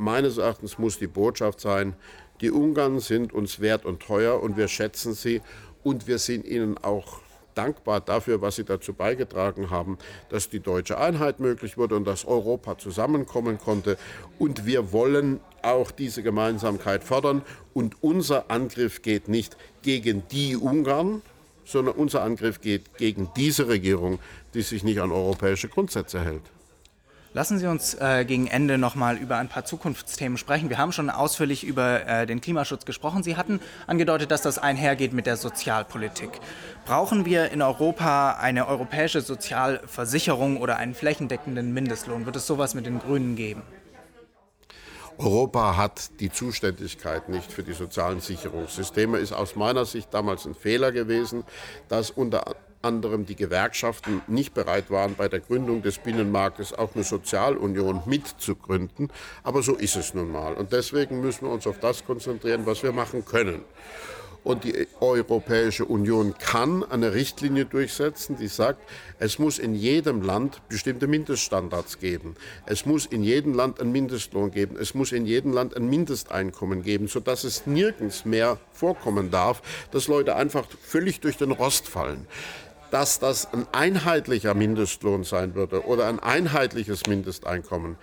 meines 0.01 0.39
Erachtens 0.39 0.79
muss 0.79 0.99
die 0.99 1.07
Botschaft 1.07 1.61
sein, 1.61 1.95
die 2.41 2.51
Ungarn 2.51 3.01
sind 3.01 3.33
uns 3.33 3.61
wert 3.61 3.85
und 3.85 4.01
teuer 4.01 4.43
und 4.43 4.57
wir 4.57 4.67
schätzen 4.67 5.13
sie 5.13 5.43
und 5.83 6.07
wir 6.07 6.19
sind 6.19 6.47
ihnen 6.47 6.79
auch 6.79 7.21
dankbar 7.55 8.01
dafür, 8.01 8.41
was 8.41 8.57
sie 8.57 8.65
dazu 8.65 8.95
beigetragen 8.95 9.71
haben, 9.71 9.99
dass 10.31 10.49
die 10.49 10.61
deutsche 10.61 10.99
Einheit 10.99 11.41
möglich 11.41 11.77
wurde 11.77 11.97
und 11.97 12.07
dass 12.07 12.25
Europa 12.25 12.79
zusammenkommen 12.79 13.59
konnte. 13.59 13.99
Und 14.39 14.65
wir 14.65 14.93
wollen 14.93 15.41
auch 15.63 15.91
diese 15.91 16.23
Gemeinsamkeit 16.23 17.05
fördern. 17.05 17.43
Und 17.75 18.03
unser 18.03 18.51
Angriff 18.51 19.03
geht 19.03 19.29
nicht 19.29 19.57
gegen 19.83 20.23
die 20.31 20.57
Ungarn, 20.57 21.23
sondern 21.65 21.97
unser 21.97 22.23
Angriff 22.23 22.61
geht 22.61 22.97
gegen 22.97 23.29
diese 23.37 23.69
Regierung, 23.69 24.19
die 24.55 24.63
sich 24.63 24.83
nicht 24.83 25.01
an 25.01 25.13
europäische 25.13 25.69
Grundsätze 25.69 26.21
hält. 26.21 26.43
Lassen 27.33 27.61
Sie 27.61 27.67
uns 27.69 27.95
äh, 27.95 28.25
gegen 28.25 28.49
Ende 28.49 28.77
noch 28.77 28.97
mal 28.97 29.17
über 29.17 29.37
ein 29.37 29.49
paar 29.49 29.65
Zukunftsthemen 29.65 30.37
sprechen. 30.37 30.69
Wir 30.69 30.79
haben 30.79 30.91
schon 30.91 31.11
ausführlich 31.11 31.63
über 31.63 32.05
äh, 32.05 32.27
den 32.27 32.41
Klimaschutz 32.41 32.85
gesprochen. 32.85 33.23
Sie 33.23 33.37
hatten 33.37 33.61
angedeutet, 33.87 34.33
dass 34.33 34.43
das 34.43 34.59
einhergeht 34.59 35.13
mit 35.13 35.27
der 35.27 35.37
Sozialpolitik. 35.37 36.31
Brauchen 36.87 37.25
wir 37.25 37.53
in 37.53 37.63
Europa 37.63 38.33
eine 38.33 38.67
europäische 38.67 39.21
Sozialversicherung 39.21 40.57
oder 40.57 40.79
einen 40.79 40.95
flächendeckenden 40.95 41.73
Mindestlohn? 41.73 42.27
Wird 42.27 42.35
es 42.35 42.49
sowas 42.49 42.75
mit 42.75 42.85
den 42.85 42.99
Grünen 42.99 43.37
geben? 43.37 43.63
Europa 45.17 45.77
hat 45.77 46.19
die 46.19 46.33
Zuständigkeit 46.33 47.29
nicht 47.29 47.53
für 47.53 47.63
die 47.63 47.75
sozialen 47.75 48.21
Sicherungssysteme. 48.21 49.19
Ist 49.19 49.33
aus 49.33 49.55
meiner 49.55 49.85
Sicht 49.85 50.13
damals 50.13 50.47
ein 50.47 50.57
Fehler 50.57 50.91
gewesen, 50.91 51.45
dass 51.89 52.11
unter 52.11 52.57
anderem 52.83 53.27
die 53.27 53.37
Gewerkschaften 53.37 54.23
nicht 54.27 54.55
bereit 54.55 54.91
waren, 54.91 55.15
bei 55.15 55.29
der 55.29 55.41
Gründung 55.41 55.83
des 55.83 55.99
Binnenmarktes 55.99 56.73
auch 56.73 56.95
eine 56.95 57.05
Sozialunion 57.05 58.03
mitzugründen. 58.07 59.13
Aber 59.43 59.63
so 59.63 59.75
ist 59.75 59.97
es 59.97 60.15
nun 60.15 60.33
mal. 60.33 60.55
Und 60.55 60.73
deswegen 60.73 61.21
müssen 61.21 61.47
wir 61.47 61.53
uns 61.53 61.67
auf 61.67 61.79
das 61.79 62.05
konzentrieren, 62.05 62.67
was 62.67 62.83
wir 62.83 62.93
machen 62.93 63.25
können. 63.25 63.63
Und 64.43 64.65
die 64.65 64.89
Europäische 65.01 65.85
Union 65.85 66.35
kann 66.39 66.83
eine 66.83 67.13
Richtlinie 67.13 67.67
durchsetzen, 67.67 68.37
die 68.39 68.47
sagt, 68.49 68.81
es 69.19 69.39
muss 69.39 69.59
in 69.59 69.75
jedem 69.75 70.23
Land 70.23 70.63
bestimmte 70.71 71.07
Mindeststandards 71.07 71.99
geben. 71.99 72.37
Es 72.65 72.87
muss 72.87 73.05
in 73.05 73.23
jedem 73.23 73.53
Land 73.53 73.81
einen 73.81 73.93
Mindestlohn 73.93 74.51
geben. 74.51 74.77
Es 74.81 74.95
muss 74.95 75.13
in 75.13 75.27
jedem 75.27 75.53
Land 75.53 75.77
ein 75.77 75.91
Mindesteinkommen 75.91 76.83
geben, 76.83 77.07
sodass 77.07 77.45
es 77.45 77.67
nirgends 77.67 78.25
mehr 78.25 78.57
vorkommen 78.73 79.31
darf, 79.31 79.61
dass 79.91 80.09
Leute 80.09 80.37
einfach 80.37 80.65
völlig 80.81 81.21
durch 81.21 81.37
den 81.37 81.51
Rost 81.51 81.87
fallen 81.87 82.27
dass 82.91 83.19
das 83.19 83.53
ein 83.53 83.67
einheitlicher 83.73 84.55
Mindestlohn 84.55 85.25
sein 85.25 85.55
würde 85.55 85.85
oder 85.87 86.07
ein 86.07 86.19
einheitliches 86.19 87.07
Mindesteinkommen, 87.07 87.97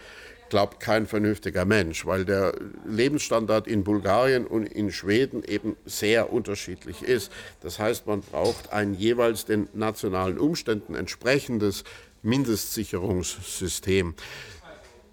glaubt 0.50 0.80
kein 0.80 1.08
vernünftiger 1.08 1.66
Mensch, 1.66 2.06
weil 2.06 2.26
der 2.26 2.54
Lebensstandard 2.86 3.68
in 3.68 3.84
Bulgarien 3.84 4.48
und 4.48 4.66
in 4.66 4.92
Schweden 4.92 5.44
eben 5.44 5.76
sehr 5.86 6.32
unterschiedlich 6.32 7.04
ist. 7.04 7.32
Das 7.62 7.80
heißt, 7.80 8.08
man 8.08 8.22
braucht 8.22 8.72
ein 8.72 8.94
jeweils 8.94 9.46
den 9.46 9.68
nationalen 9.74 10.38
Umständen 10.38 10.96
entsprechendes 10.96 11.84
Mindestsicherungssystem. 12.24 14.16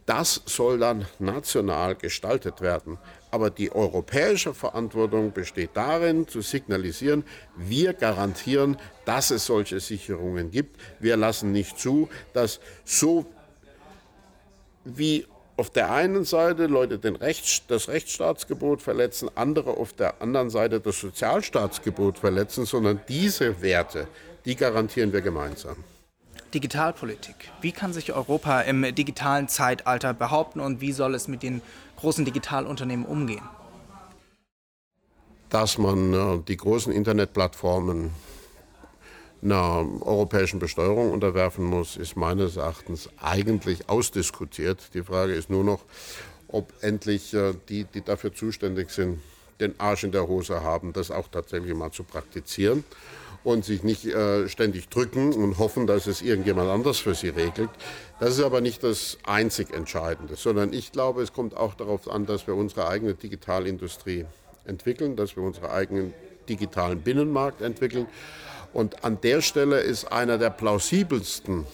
Das 0.06 0.42
soll 0.46 0.78
dann 0.78 1.06
national 1.18 1.94
gestaltet 1.94 2.60
werden. 2.60 2.98
Aber 3.34 3.50
die 3.50 3.72
europäische 3.72 4.54
Verantwortung 4.54 5.32
besteht 5.32 5.70
darin, 5.74 6.28
zu 6.28 6.40
signalisieren, 6.40 7.24
wir 7.56 7.92
garantieren, 7.92 8.76
dass 9.06 9.32
es 9.32 9.46
solche 9.46 9.80
Sicherungen 9.80 10.52
gibt. 10.52 10.78
Wir 11.00 11.16
lassen 11.16 11.50
nicht 11.50 11.76
zu, 11.76 12.08
dass 12.32 12.60
so 12.84 13.26
wie 14.84 15.26
auf 15.56 15.68
der 15.68 15.90
einen 15.90 16.24
Seite 16.24 16.66
Leute 16.66 17.00
den 17.00 17.16
Rechts, 17.16 17.62
das 17.66 17.88
Rechtsstaatsgebot 17.88 18.80
verletzen, 18.80 19.28
andere 19.34 19.78
auf 19.78 19.92
der 19.94 20.22
anderen 20.22 20.48
Seite 20.48 20.78
das 20.78 21.00
Sozialstaatsgebot 21.00 22.20
verletzen, 22.20 22.66
sondern 22.66 23.00
diese 23.08 23.60
Werte, 23.62 24.06
die 24.44 24.54
garantieren 24.54 25.12
wir 25.12 25.22
gemeinsam. 25.22 25.74
Digitalpolitik. 26.54 27.50
Wie 27.60 27.72
kann 27.72 27.92
sich 27.92 28.12
Europa 28.12 28.60
im 28.60 28.94
digitalen 28.94 29.48
Zeitalter 29.48 30.14
behaupten 30.14 30.60
und 30.60 30.80
wie 30.80 30.92
soll 30.92 31.16
es 31.16 31.26
mit 31.26 31.42
den 31.42 31.62
großen 31.96 32.24
Digitalunternehmen 32.24 33.04
umgehen? 33.04 33.42
Dass 35.48 35.78
man 35.78 36.12
äh, 36.12 36.38
die 36.46 36.56
großen 36.56 36.92
Internetplattformen 36.92 38.10
einer 39.42 39.86
europäischen 40.00 40.58
Besteuerung 40.58 41.12
unterwerfen 41.12 41.64
muss, 41.64 41.96
ist 41.96 42.16
meines 42.16 42.56
Erachtens 42.56 43.10
eigentlich 43.20 43.88
ausdiskutiert. 43.88 44.94
Die 44.94 45.02
Frage 45.02 45.34
ist 45.34 45.50
nur 45.50 45.64
noch, 45.64 45.84
ob 46.48 46.72
endlich 46.80 47.34
äh, 47.34 47.54
die, 47.68 47.84
die 47.84 48.02
dafür 48.02 48.34
zuständig 48.34 48.90
sind, 48.90 49.20
den 49.60 49.78
Arsch 49.78 50.04
in 50.04 50.12
der 50.12 50.26
Hose 50.26 50.62
haben, 50.62 50.92
das 50.92 51.10
auch 51.10 51.28
tatsächlich 51.28 51.74
mal 51.74 51.92
zu 51.92 52.04
praktizieren 52.04 52.84
und 53.44 53.64
sich 53.64 53.82
nicht 53.82 54.06
äh, 54.06 54.48
ständig 54.48 54.88
drücken 54.88 55.34
und 55.34 55.58
hoffen, 55.58 55.86
dass 55.86 56.06
es 56.06 56.22
irgendjemand 56.22 56.70
anders 56.70 56.98
für 56.98 57.14
sie 57.14 57.28
regelt. 57.28 57.70
Das 58.18 58.30
ist 58.30 58.42
aber 58.42 58.60
nicht 58.60 58.82
das 58.82 59.18
einzig 59.24 59.72
Entscheidende, 59.72 60.34
sondern 60.34 60.72
ich 60.72 60.92
glaube, 60.92 61.22
es 61.22 61.32
kommt 61.32 61.56
auch 61.56 61.74
darauf 61.74 62.10
an, 62.10 62.26
dass 62.26 62.46
wir 62.46 62.54
unsere 62.54 62.88
eigene 62.88 63.14
Digitalindustrie 63.14 64.24
entwickeln, 64.64 65.14
dass 65.14 65.36
wir 65.36 65.42
unseren 65.42 65.70
eigenen 65.70 66.14
digitalen 66.48 67.00
Binnenmarkt 67.00 67.60
entwickeln. 67.60 68.06
Und 68.72 69.04
an 69.04 69.20
der 69.20 69.42
Stelle 69.42 69.80
ist 69.80 70.10
einer 70.10 70.38
der 70.38 70.50
plausibelsten 70.50 71.66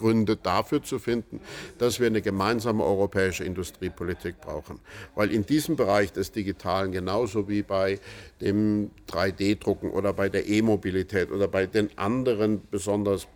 Gründe 0.00 0.36
dafür 0.36 0.82
zu 0.82 0.98
finden, 0.98 1.40
dass 1.78 2.00
wir 2.00 2.06
eine 2.06 2.22
gemeinsame 2.22 2.82
europäische 2.82 3.44
Industriepolitik 3.44 4.40
brauchen. 4.40 4.80
Weil 5.14 5.30
in 5.30 5.44
diesem 5.44 5.76
Bereich 5.76 6.12
des 6.12 6.32
Digitalen, 6.32 6.90
genauso 6.92 7.48
wie 7.48 7.62
bei 7.62 8.00
dem 8.40 8.90
3D-Drucken 9.08 9.90
oder 9.90 10.12
bei 10.14 10.28
der 10.28 10.48
E-Mobilität 10.48 11.30
oder 11.30 11.48
bei 11.48 11.66
den 11.66 11.90
anderen 11.98 12.62
besonders 12.70 13.28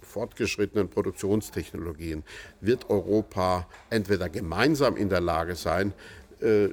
fortgeschrittenen 0.00 0.88
Produktionstechnologien, 0.88 2.22
wird 2.60 2.88
Europa 2.88 3.66
entweder 3.90 4.28
gemeinsam 4.28 4.96
in 4.96 5.08
der 5.08 5.20
Lage 5.20 5.56
sein, 5.56 5.92
äh, 6.40 6.68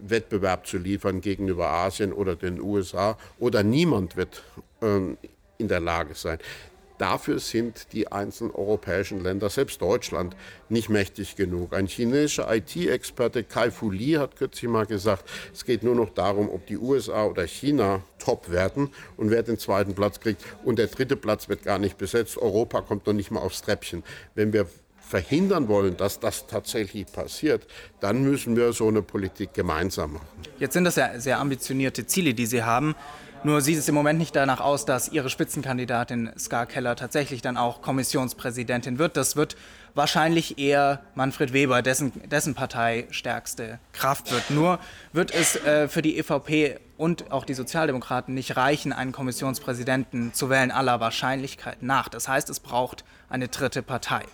Wettbewerb 0.00 0.66
zu 0.66 0.78
liefern 0.78 1.20
gegenüber 1.20 1.68
Asien 1.68 2.12
oder 2.12 2.36
den 2.36 2.60
USA 2.60 3.16
oder 3.38 3.62
niemand 3.62 4.16
wird 4.16 4.42
ähm, 4.82 5.16
in 5.58 5.68
der 5.68 5.80
Lage 5.80 6.14
sein. 6.14 6.38
Dafür 6.98 7.38
sind 7.38 7.92
die 7.92 8.10
einzelnen 8.10 8.52
europäischen 8.52 9.22
Länder, 9.22 9.50
selbst 9.50 9.82
Deutschland, 9.82 10.36
nicht 10.68 10.88
mächtig 10.88 11.36
genug. 11.36 11.74
Ein 11.74 11.86
chinesischer 11.86 12.54
IT-Experte 12.54 13.44
Kai 13.44 13.70
Fu 13.70 13.90
Li 13.90 14.12
hat 14.12 14.36
kürzlich 14.36 14.70
mal 14.70 14.86
gesagt, 14.86 15.24
es 15.52 15.64
geht 15.64 15.82
nur 15.82 15.94
noch 15.94 16.10
darum, 16.10 16.48
ob 16.48 16.66
die 16.66 16.78
USA 16.78 17.24
oder 17.24 17.46
China 17.46 18.02
top 18.18 18.50
werden 18.50 18.90
und 19.16 19.30
wer 19.30 19.42
den 19.42 19.58
zweiten 19.58 19.94
Platz 19.94 20.20
kriegt. 20.20 20.42
Und 20.64 20.78
der 20.78 20.86
dritte 20.86 21.16
Platz 21.16 21.48
wird 21.48 21.62
gar 21.62 21.78
nicht 21.78 21.98
besetzt. 21.98 22.38
Europa 22.38 22.80
kommt 22.80 23.06
noch 23.06 23.12
nicht 23.12 23.30
mal 23.30 23.40
aufs 23.40 23.62
Treppchen. 23.62 24.02
Wenn 24.34 24.52
wir 24.52 24.66
verhindern 25.06 25.68
wollen, 25.68 25.96
dass 25.96 26.18
das 26.18 26.46
tatsächlich 26.46 27.06
passiert, 27.06 27.66
dann 28.00 28.22
müssen 28.22 28.56
wir 28.56 28.72
so 28.72 28.88
eine 28.88 29.02
Politik 29.02 29.54
gemeinsam 29.54 30.14
machen. 30.14 30.26
Jetzt 30.58 30.72
sind 30.72 30.84
das 30.84 30.96
ja 30.96 31.18
sehr 31.20 31.38
ambitionierte 31.38 32.06
Ziele, 32.06 32.34
die 32.34 32.46
Sie 32.46 32.62
haben. 32.62 32.94
Nur 33.44 33.60
sieht 33.60 33.78
es 33.78 33.88
im 33.88 33.94
Moment 33.94 34.18
nicht 34.18 34.34
danach 34.34 34.60
aus, 34.60 34.86
dass 34.86 35.08
Ihre 35.08 35.30
Spitzenkandidatin 35.30 36.30
Ska 36.38 36.66
Keller 36.66 36.96
tatsächlich 36.96 37.42
dann 37.42 37.56
auch 37.56 37.80
Kommissionspräsidentin 37.80 38.98
wird. 38.98 39.16
Das 39.16 39.36
wird 39.36 39.56
wahrscheinlich 39.94 40.58
eher 40.58 41.00
Manfred 41.14 41.52
Weber, 41.52 41.82
dessen, 41.82 42.12
dessen 42.28 42.54
Partei 42.54 43.06
stärkste 43.10 43.78
Kraft 43.92 44.32
wird. 44.32 44.50
Nur 44.50 44.78
wird 45.12 45.32
es 45.32 45.56
äh, 45.56 45.88
für 45.88 46.02
die 46.02 46.18
EVP 46.18 46.78
und 46.96 47.30
auch 47.30 47.44
die 47.44 47.54
Sozialdemokraten 47.54 48.34
nicht 48.34 48.56
reichen, 48.56 48.92
einen 48.92 49.12
Kommissionspräsidenten 49.12 50.34
zu 50.34 50.50
wählen 50.50 50.70
aller 50.70 51.00
Wahrscheinlichkeit 51.00 51.82
nach. 51.82 52.08
Das 52.08 52.28
heißt, 52.28 52.50
es 52.50 52.60
braucht 52.60 53.04
eine 53.28 53.48
dritte 53.48 53.82
Partei. 53.82 54.24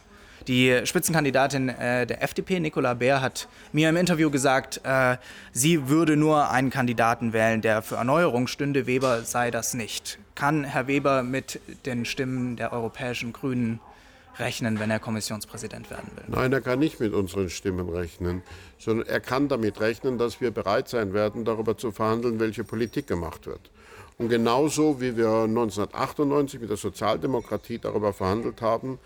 Die 0.49 0.81
Spitzenkandidatin 0.85 1.69
äh, 1.69 2.07
der 2.07 2.23
FDP, 2.23 2.59
Nicola 2.59 2.95
Beer, 2.95 3.21
hat 3.21 3.49
mir 3.73 3.89
im 3.89 3.97
Interview 3.97 4.31
gesagt, 4.31 4.81
äh, 4.85 5.17
sie 5.53 5.89
würde 5.89 6.17
nur 6.17 6.51
einen 6.51 6.71
Kandidaten 6.71 7.33
wählen, 7.33 7.61
der 7.61 7.83
für 7.83 7.97
Erneuerung 7.97 8.47
stünde. 8.47 8.87
Weber 8.87 9.23
sei 9.23 9.51
das 9.51 9.75
nicht. 9.75 10.19
Kann 10.35 10.65
Herr 10.65 10.87
Weber 10.87 11.23
mit 11.23 11.61
den 11.87 12.05
Stimmen 12.05 12.57
der 12.57 12.73
europäischen 12.73 13.33
Grünen 13.33 13.81
rechnen, 14.39 14.81
wenn 14.81 14.91
er 14.91 14.99
Kommissionspräsident 14.99 15.91
werden 15.91 16.11
will? 16.17 16.25
Nein, 16.29 16.53
er 16.53 16.61
kann 16.61 16.79
nicht 16.79 16.99
mit 16.99 17.13
unseren 17.13 17.51
Stimmen 17.51 17.89
rechnen, 17.89 18.43
sondern 18.79 19.07
er 19.07 19.21
kann 19.21 19.49
damit 19.49 19.81
rechnen, 19.81 20.19
dass 20.19 20.41
wir 20.41 20.51
bereit 20.51 20.89
sein 20.89 21.13
werden, 21.13 21.45
darüber 21.45 21.77
zu 21.77 21.93
verhandeln, 21.93 22.41
welche 22.41 22.65
Politik 22.65 23.07
gemacht 23.07 23.47
wird. 23.47 23.71
Und 24.19 24.29
genauso 24.29 25.01
wie 25.01 25.17
wir 25.17 25.29
1998 25.45 26.61
mit 26.61 26.71
der 26.71 26.77
Sozialdemokratie 26.77 27.79
darüber 27.79 28.13
verhandelt 28.13 28.61
haben, 28.61 28.99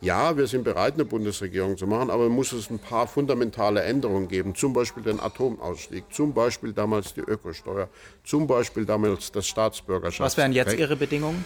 ja, 0.00 0.36
wir 0.36 0.46
sind 0.46 0.64
bereit, 0.64 0.94
eine 0.94 1.04
Bundesregierung 1.04 1.76
zu 1.76 1.86
machen, 1.86 2.10
aber 2.10 2.28
muss 2.28 2.52
es 2.52 2.70
ein 2.70 2.78
paar 2.78 3.06
fundamentale 3.06 3.82
Änderungen 3.82 4.28
geben, 4.28 4.54
zum 4.54 4.72
Beispiel 4.72 5.02
den 5.02 5.20
Atomausstieg, 5.20 6.04
zum 6.10 6.32
Beispiel 6.32 6.72
damals 6.72 7.12
die 7.12 7.20
Ökosteuer, 7.20 7.88
zum 8.24 8.46
Beispiel 8.46 8.86
damals 8.86 9.30
das 9.30 9.46
Staatsbürgerschaft. 9.46 10.24
Was 10.24 10.36
wären 10.36 10.52
jetzt 10.52 10.78
Ihre 10.78 10.96
Bedingungen? 10.96 11.44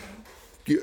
Die, 0.68 0.80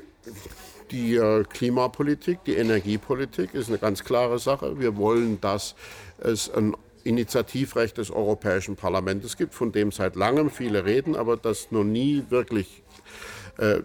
die 0.92 1.16
äh, 1.16 1.44
Klimapolitik, 1.46 2.44
die 2.46 2.56
Energiepolitik 2.56 3.54
ist 3.54 3.70
eine 3.70 3.78
ganz 3.78 4.04
klare 4.04 4.38
Sache. 4.38 4.80
Wir 4.80 4.98
wollen, 4.98 5.40
dass 5.40 5.76
es 6.20 6.54
ein 6.54 6.76
Initiativrecht 7.04 7.98
des 7.98 8.12
Europäischen 8.12 8.76
Parlaments 8.76 9.38
gibt, 9.38 9.56
von 9.56 9.72
dem 9.72 9.92
seit 9.92 10.16
langem 10.16 10.50
viele 10.50 10.86
reden, 10.86 11.16
aber 11.16 11.38
das 11.38 11.72
noch 11.72 11.84
nie 11.84 12.26
wirklich 12.30 12.84
äh, 13.58 13.82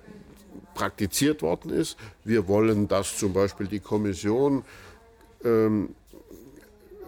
praktiziert 0.76 1.42
worden 1.42 1.70
ist. 1.70 1.96
Wir 2.22 2.46
wollen, 2.46 2.86
dass 2.86 3.18
zum 3.18 3.32
Beispiel 3.32 3.66
die 3.66 3.80
Kommission 3.80 4.64
ähm, 5.44 5.94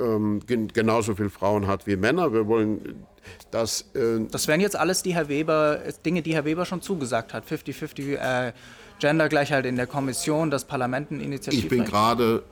ähm, 0.01 0.41
genauso 0.47 1.15
viele 1.15 1.31
Frauen 1.31 1.67
hat 1.67 1.87
wie 1.87 1.97
Männer. 1.97 2.33
Wir 2.33 2.47
wollen, 2.47 3.05
dass. 3.51 3.83
Äh 3.95 4.27
das 4.31 4.49
wären 4.49 4.61
jetzt 4.61 4.77
alles 4.77 5.03
die 5.03 5.15
Herr 5.15 5.29
Weber, 5.29 5.81
Dinge, 6.05 6.23
die 6.23 6.35
Herr 6.35 6.45
Weber 6.45 6.65
schon 6.65 6.83
zugesagt 6.83 7.35
hat. 7.35 7.45
50-50 7.47 8.17
äh, 8.17 8.53
Gendergleichheit 8.99 9.67
in 9.67 9.77
der 9.77 9.87
Kommission, 9.87 10.51
das 10.51 10.65
Parlamenteninitiativ. 10.65 11.65
Ich 11.65 11.69
bin 11.69 11.85
gerade, 11.85 12.43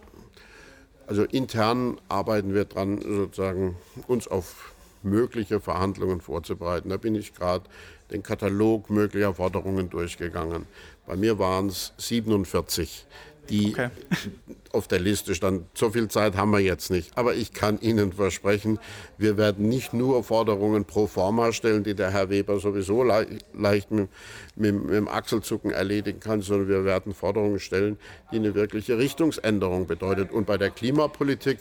also 1.06 1.24
intern 1.24 2.00
arbeiten 2.08 2.54
wir 2.54 2.64
dran, 2.64 3.00
sozusagen 3.00 3.76
uns 4.06 4.28
auf 4.28 4.72
mögliche 5.02 5.60
Verhandlungen 5.60 6.20
vorzubereiten. 6.20 6.88
Da 6.88 6.96
bin 6.96 7.14
ich 7.14 7.34
gerade 7.34 7.64
den 8.10 8.22
Katalog 8.22 8.90
möglicher 8.90 9.34
Forderungen 9.34 9.90
durchgegangen. 9.90 10.66
Bei 11.06 11.16
mir 11.16 11.38
waren 11.38 11.68
es 11.68 11.92
47, 11.98 13.06
die 13.48 13.72
okay. 13.72 13.90
auf 14.72 14.88
der 14.88 14.98
Liste 14.98 15.34
standen. 15.34 15.66
So 15.74 15.90
viel 15.90 16.08
Zeit 16.08 16.36
haben 16.36 16.50
wir 16.50 16.60
jetzt 16.60 16.90
nicht. 16.90 17.16
Aber 17.16 17.34
ich 17.34 17.52
kann 17.52 17.80
Ihnen 17.80 18.12
versprechen, 18.12 18.78
wir 19.18 19.36
werden 19.36 19.68
nicht 19.68 19.94
nur 19.94 20.22
Forderungen 20.24 20.84
pro 20.84 21.06
forma 21.06 21.52
stellen, 21.52 21.84
die 21.84 21.94
der 21.94 22.10
Herr 22.10 22.28
Weber 22.28 22.58
sowieso 22.58 23.02
le 23.02 23.26
leicht 23.54 23.90
mit, 23.90 24.08
mit, 24.56 24.74
mit 24.74 24.94
dem 24.94 25.08
Achselzucken 25.08 25.70
erledigen 25.70 26.20
kann, 26.20 26.42
sondern 26.42 26.68
wir 26.68 26.84
werden 26.84 27.14
Forderungen 27.14 27.60
stellen, 27.60 27.98
die 28.32 28.36
eine 28.36 28.54
wirkliche 28.54 28.98
Richtungsänderung 28.98 29.86
bedeutet. 29.86 30.30
Und 30.32 30.46
bei 30.46 30.58
der 30.58 30.70
Klimapolitik 30.70 31.58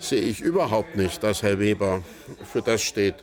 sehe 0.00 0.20
ich 0.20 0.40
überhaupt 0.40 0.96
nicht, 0.96 1.22
dass 1.22 1.42
Herr 1.42 1.58
Weber 1.58 2.02
für 2.44 2.62
das 2.62 2.82
steht, 2.82 3.14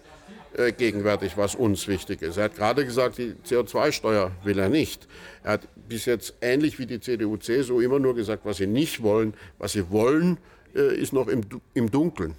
äh, 0.57 0.71
gegenwärtig, 0.71 1.37
was 1.37 1.55
uns 1.55 1.87
wichtig 1.87 2.21
ist. 2.21 2.37
Er 2.37 2.45
hat 2.45 2.55
gerade 2.55 2.85
gesagt, 2.85 3.17
die 3.17 3.35
CO2-Steuer 3.45 4.31
will 4.43 4.57
er 4.57 4.69
nicht. 4.69 5.07
Er 5.43 5.53
hat 5.53 5.67
bis 5.89 6.05
jetzt 6.05 6.35
ähnlich 6.41 6.79
wie 6.79 6.85
die 6.85 6.99
CDU, 6.99 7.37
CSU 7.37 7.81
immer 7.81 7.99
nur 7.99 8.15
gesagt, 8.15 8.45
was 8.45 8.57
sie 8.57 8.67
nicht 8.67 9.03
wollen. 9.03 9.33
Was 9.57 9.73
sie 9.73 9.89
wollen, 9.91 10.37
äh, 10.73 10.95
ist 10.95 11.13
noch 11.13 11.27
im, 11.27 11.41
im 11.73 11.91
Dunkeln. 11.91 12.35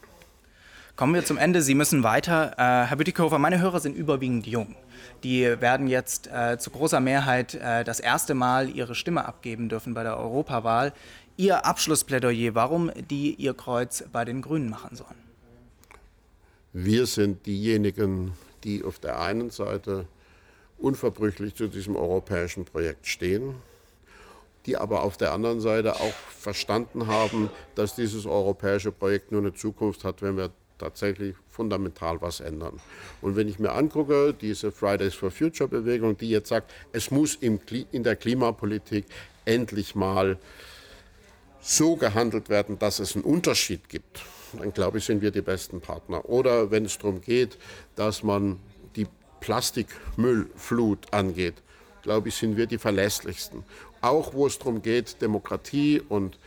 Kommen 0.97 1.13
wir 1.13 1.27
zum 1.27 1.37
Ende. 1.37 1.61
Sie 1.61 1.75
müssen 1.75 2.03
weiter. 2.05 2.53
Äh, 2.57 2.87
Herr 2.89 2.97
Bütikofer, 2.97 3.39
meine 3.39 3.61
Hörer 3.61 3.81
sind 3.81 3.95
überwiegend 3.95 4.47
jung. 4.47 4.77
Die 5.23 5.43
werden 5.43 5.87
jetzt 5.87 6.29
äh, 6.29 6.57
zu 6.57 6.71
großer 6.71 7.01
Mehrheit 7.01 7.55
äh, 7.55 7.85
das 7.85 8.01
erste 8.01 8.33
Mal 8.33 8.71
ihre 8.71 8.95
Stimme 8.95 9.27
abgeben 9.27 9.69
dürfen 9.69 9.93
bei 9.93 10.03
der 10.03 10.17
Europawahl. 10.17 10.95
Ihr 11.37 11.67
Abschlussplädoyer, 11.67 12.55
warum 12.55 12.91
die 13.11 13.35
ihr 13.35 13.53
Kreuz 13.53 14.05
bei 14.11 14.25
den 14.25 14.41
Grünen 14.41 14.71
machen 14.71 14.97
sollen? 14.97 15.26
Wir 16.79 17.07
sind 17.07 17.47
diejenigen, 17.47 18.35
die 18.63 18.85
auf 18.85 18.99
der 18.99 19.19
einen 19.19 19.49
Seite 19.49 20.07
unverbrüchlich 20.77 21.55
zu 21.55 21.69
diesem 21.69 21.97
europäischen 21.97 22.67
Projekt 22.67 23.07
stehen, 23.07 23.55
die 24.67 24.77
aber 24.77 25.03
auf 25.03 25.17
der 25.17 25.33
anderen 25.33 25.63
Seite 25.63 25.95
auch 25.95 26.13
verstanden 26.39 27.07
haben, 27.07 27.49
dass 27.77 27.95
dieses 27.95 28.27
europäische 28.27 28.93
Projekt 28.93 29.33
nur 29.33 29.41
eine 29.41 29.55
Zukunft 29.55 30.05
hat, 30.05 30.21
wenn 30.21 30.37
wir 30.37 30.51
tatsächlich 30.77 31.35
fundamental 31.49 32.21
was 32.21 32.41
ändern. 32.41 32.79
Und 33.23 33.37
wenn 33.37 33.49
ich 33.49 33.59
mir 33.59 33.73
angucke, 33.73 34.35
diese 34.39 34.71
Fridays 34.71 35.15
for 35.15 35.31
Future 35.31 35.71
Bewegung, 35.71 36.19
die 36.19 36.29
jetzt 36.29 36.51
sagt, 36.51 36.71
es 36.93 37.11
muss 37.11 37.37
in 37.37 37.59
der 37.91 38.17
Klimapolitik 38.17 39.07
endlich 39.47 39.95
mal 39.95 40.39
so 41.59 41.97
gehandelt 41.97 42.51
werden, 42.51 42.79
dass 42.79 42.99
es 42.99 43.15
einen 43.15 43.25
Unterschied 43.25 43.89
gibt, 43.89 44.21
dann 44.57 44.73
glaube 44.73 44.99
ich, 44.99 45.05
sind 45.05 45.23
wir 45.23 45.31
die 45.31 45.43
besten 45.43 45.81
Partner. 45.81 46.29
Oder 46.29 46.71
wenn 46.71 46.85
es 46.85 46.99
darum 46.99 47.21
geht, 47.21 47.59
dass 47.95 48.23
man 48.23 48.59
die 48.97 49.07
Plastikmüllflut 49.41 51.13
angeht, 51.13 51.55
glaube 52.03 52.29
ich, 52.29 52.37
sind 52.37 52.57
wir 52.57 52.67
die 52.67 52.79
verlässlichsten. 52.79 53.65
Auch 54.01 54.35
wo 54.35 54.47
es 54.47 54.59
darum 54.59 54.83
geht, 54.83 55.21
Demokratie 55.21 56.01
und 56.01 56.39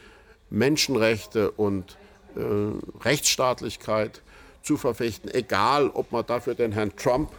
Menschenrechte 0.50 1.52
und 1.52 1.98
äh, 2.36 3.04
Rechtsstaatlichkeit 3.04 4.22
zu 4.62 4.78
verfechten, 4.78 5.30
egal 5.34 5.90
ob 5.90 6.12
man 6.12 6.26
dafür 6.26 6.56
den 6.56 6.72
Herrn 6.72 6.96
Trump 6.96 7.32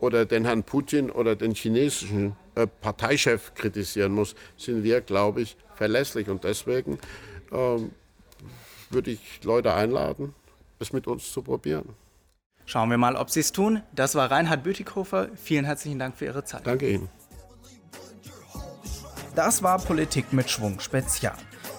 oder 0.00 0.24
den 0.24 0.44
Herrn 0.44 0.62
Putin 0.62 1.10
oder 1.10 1.36
den 1.36 1.54
chinesischen 1.54 2.36
äh, 2.54 2.66
Parteichef 2.66 3.54
kritisieren 3.54 4.12
muss, 4.12 4.34
sind 4.56 4.82
wir, 4.84 5.00
glaube 5.00 5.42
ich, 5.42 5.56
verlässlich. 5.74 6.28
Und 6.28 6.44
deswegen 6.44 6.98
äh, 7.50 7.78
würde 8.90 9.10
ich 9.10 9.44
Leute 9.44 9.74
einladen, 9.74 10.34
es 10.78 10.92
mit 10.92 11.06
uns 11.06 11.32
zu 11.32 11.42
probieren. 11.42 11.94
Schauen 12.66 12.90
wir 12.90 12.98
mal, 12.98 13.16
ob 13.16 13.30
Sie 13.30 13.40
es 13.40 13.52
tun. 13.52 13.82
Das 13.94 14.14
war 14.14 14.30
Reinhard 14.30 14.62
Bütikofer. 14.62 15.28
Vielen 15.36 15.64
herzlichen 15.64 15.98
Dank 15.98 16.16
für 16.16 16.26
Ihre 16.26 16.44
Zeit. 16.44 16.66
Danke 16.66 16.90
Ihnen. 16.90 17.08
Das 19.34 19.62
war 19.62 19.78
Politik 19.78 20.32
mit 20.32 20.50
Schwung 20.50 20.80
Spezial. 20.80 21.36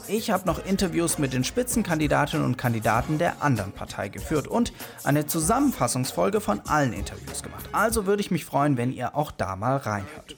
Ich 0.08 0.32
habe 0.32 0.48
noch 0.48 0.66
Interviews 0.66 1.20
mit 1.20 1.34
den 1.34 1.44
Spitzenkandidatinnen 1.44 2.44
und 2.44 2.58
Kandidaten 2.58 3.20
der 3.20 3.44
anderen 3.44 3.72
Partei 3.74 4.10
geführt 4.10 4.48
und 4.48 4.74
eine 5.04 5.28
Zusammenfassungsfolge 5.28 6.42
von 6.42 6.62
allen 6.62 6.94
Interviews 6.94 7.44
gemacht. 7.44 7.70
Also 7.72 8.08
würde 8.08 8.22
ich 8.22 8.32
mich 8.32 8.44
freuen, 8.44 8.76
wenn 8.76 8.92
ihr 8.92 9.16
auch 9.16 9.30
da 9.30 9.56
mal 9.56 9.78
reinhört. 9.78 10.36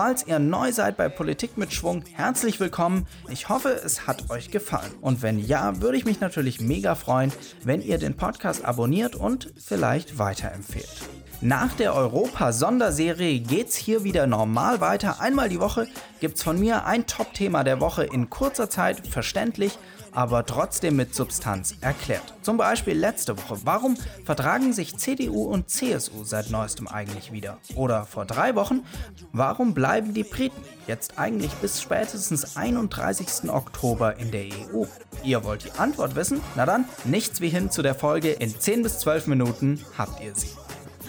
Falls 0.00 0.24
ihr 0.28 0.38
neu 0.38 0.70
seid 0.70 0.96
bei 0.96 1.08
Politik 1.08 1.58
mit 1.58 1.72
Schwung, 1.72 2.04
herzlich 2.12 2.60
willkommen. 2.60 3.08
Ich 3.30 3.48
hoffe, 3.48 3.70
es 3.70 4.06
hat 4.06 4.30
euch 4.30 4.52
gefallen. 4.52 4.92
Und 5.00 5.22
wenn 5.22 5.44
ja, 5.44 5.82
würde 5.82 5.96
ich 5.96 6.04
mich 6.04 6.20
natürlich 6.20 6.60
mega 6.60 6.94
freuen, 6.94 7.32
wenn 7.64 7.82
ihr 7.82 7.98
den 7.98 8.16
Podcast 8.16 8.64
abonniert 8.64 9.16
und 9.16 9.52
vielleicht 9.58 10.16
weiterempfehlt. 10.16 10.88
Nach 11.40 11.72
der 11.72 11.96
Europa-Sonderserie 11.96 13.40
geht's 13.40 13.74
hier 13.74 14.04
wieder 14.04 14.28
normal 14.28 14.80
weiter. 14.80 15.20
Einmal 15.20 15.48
die 15.48 15.58
Woche 15.58 15.88
gibt's 16.20 16.44
von 16.44 16.60
mir 16.60 16.84
ein 16.86 17.08
Top-Thema 17.08 17.64
der 17.64 17.80
Woche 17.80 18.04
in 18.04 18.30
kurzer 18.30 18.70
Zeit, 18.70 19.04
verständlich, 19.04 19.80
aber 20.18 20.44
trotzdem 20.44 20.96
mit 20.96 21.14
Substanz 21.14 21.76
erklärt. 21.80 22.34
Zum 22.42 22.56
Beispiel 22.56 22.98
letzte 22.98 23.38
Woche, 23.38 23.60
warum 23.62 23.96
vertragen 24.24 24.72
sich 24.72 24.96
CDU 24.96 25.44
und 25.44 25.70
CSU 25.70 26.24
seit 26.24 26.50
neuestem 26.50 26.88
eigentlich 26.88 27.30
wieder? 27.30 27.58
Oder 27.76 28.04
vor 28.04 28.24
drei 28.24 28.56
Wochen, 28.56 28.80
warum 29.30 29.74
bleiben 29.74 30.14
die 30.14 30.24
Briten 30.24 30.60
jetzt 30.88 31.20
eigentlich 31.20 31.52
bis 31.52 31.80
spätestens 31.80 32.56
31. 32.56 33.48
Oktober 33.48 34.16
in 34.16 34.32
der 34.32 34.46
EU? 34.46 34.86
Ihr 35.22 35.44
wollt 35.44 35.64
die 35.64 35.78
Antwort 35.78 36.16
wissen? 36.16 36.40
Na 36.56 36.66
dann, 36.66 36.86
nichts 37.04 37.40
wie 37.40 37.50
hin 37.50 37.70
zu 37.70 37.82
der 37.82 37.94
Folge. 37.94 38.32
In 38.32 38.58
10 38.58 38.82
bis 38.82 38.98
12 38.98 39.28
Minuten 39.28 39.84
habt 39.96 40.20
ihr 40.20 40.34
sie. 40.34 40.50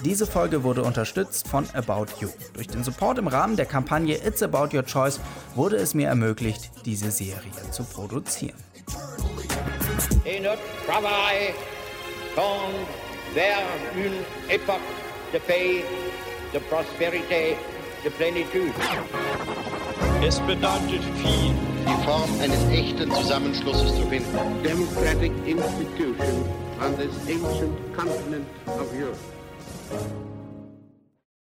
Diese 0.05 0.27
Folge 0.27 0.63
wurde 0.63 0.83
unterstützt 0.83 1.47
von 1.47 1.65
About 1.73 2.05
You. 2.21 2.29
Durch 2.53 2.67
den 2.67 2.83
Support 2.83 3.17
im 3.17 3.27
Rahmen 3.27 3.55
der 3.55 3.65
Kampagne 3.65 4.15
It's 4.23 4.43
About 4.43 4.77
Your 4.77 4.85
Choice 4.85 5.19
wurde 5.55 5.77
es 5.77 5.95
mir 5.95 6.07
ermöglicht, 6.07 6.69
diese 6.85 7.09
Serie 7.09 7.51
zu 7.71 7.83
produzieren. 7.83 8.68
Et 10.25 10.39
notre 10.39 10.61
travail 10.87 11.53
tend 12.35 12.69
vers 13.33 13.65
une 13.95 14.23
époque 14.53 14.89
de 15.33 15.39
paix, 15.39 15.83
de 16.53 16.59
prospérité, 16.59 17.55
de 18.03 18.09
plénitude. 18.09 18.73
Es 20.21 20.39
bedeutet 20.41 21.01
viel, 21.21 21.53
die 21.87 22.03
Form 22.05 22.29
eines 22.41 22.63
echten 22.71 23.11
Zusammenschlusses 23.11 23.95
zu 23.95 24.05
finden. 24.09 24.61
Democratic 24.63 25.31
institution 25.45 26.43
on 26.81 26.95
this 26.97 27.15
ancient 27.27 27.95
continent 27.95 28.47
of 28.67 28.93
Europe. 28.93 30.28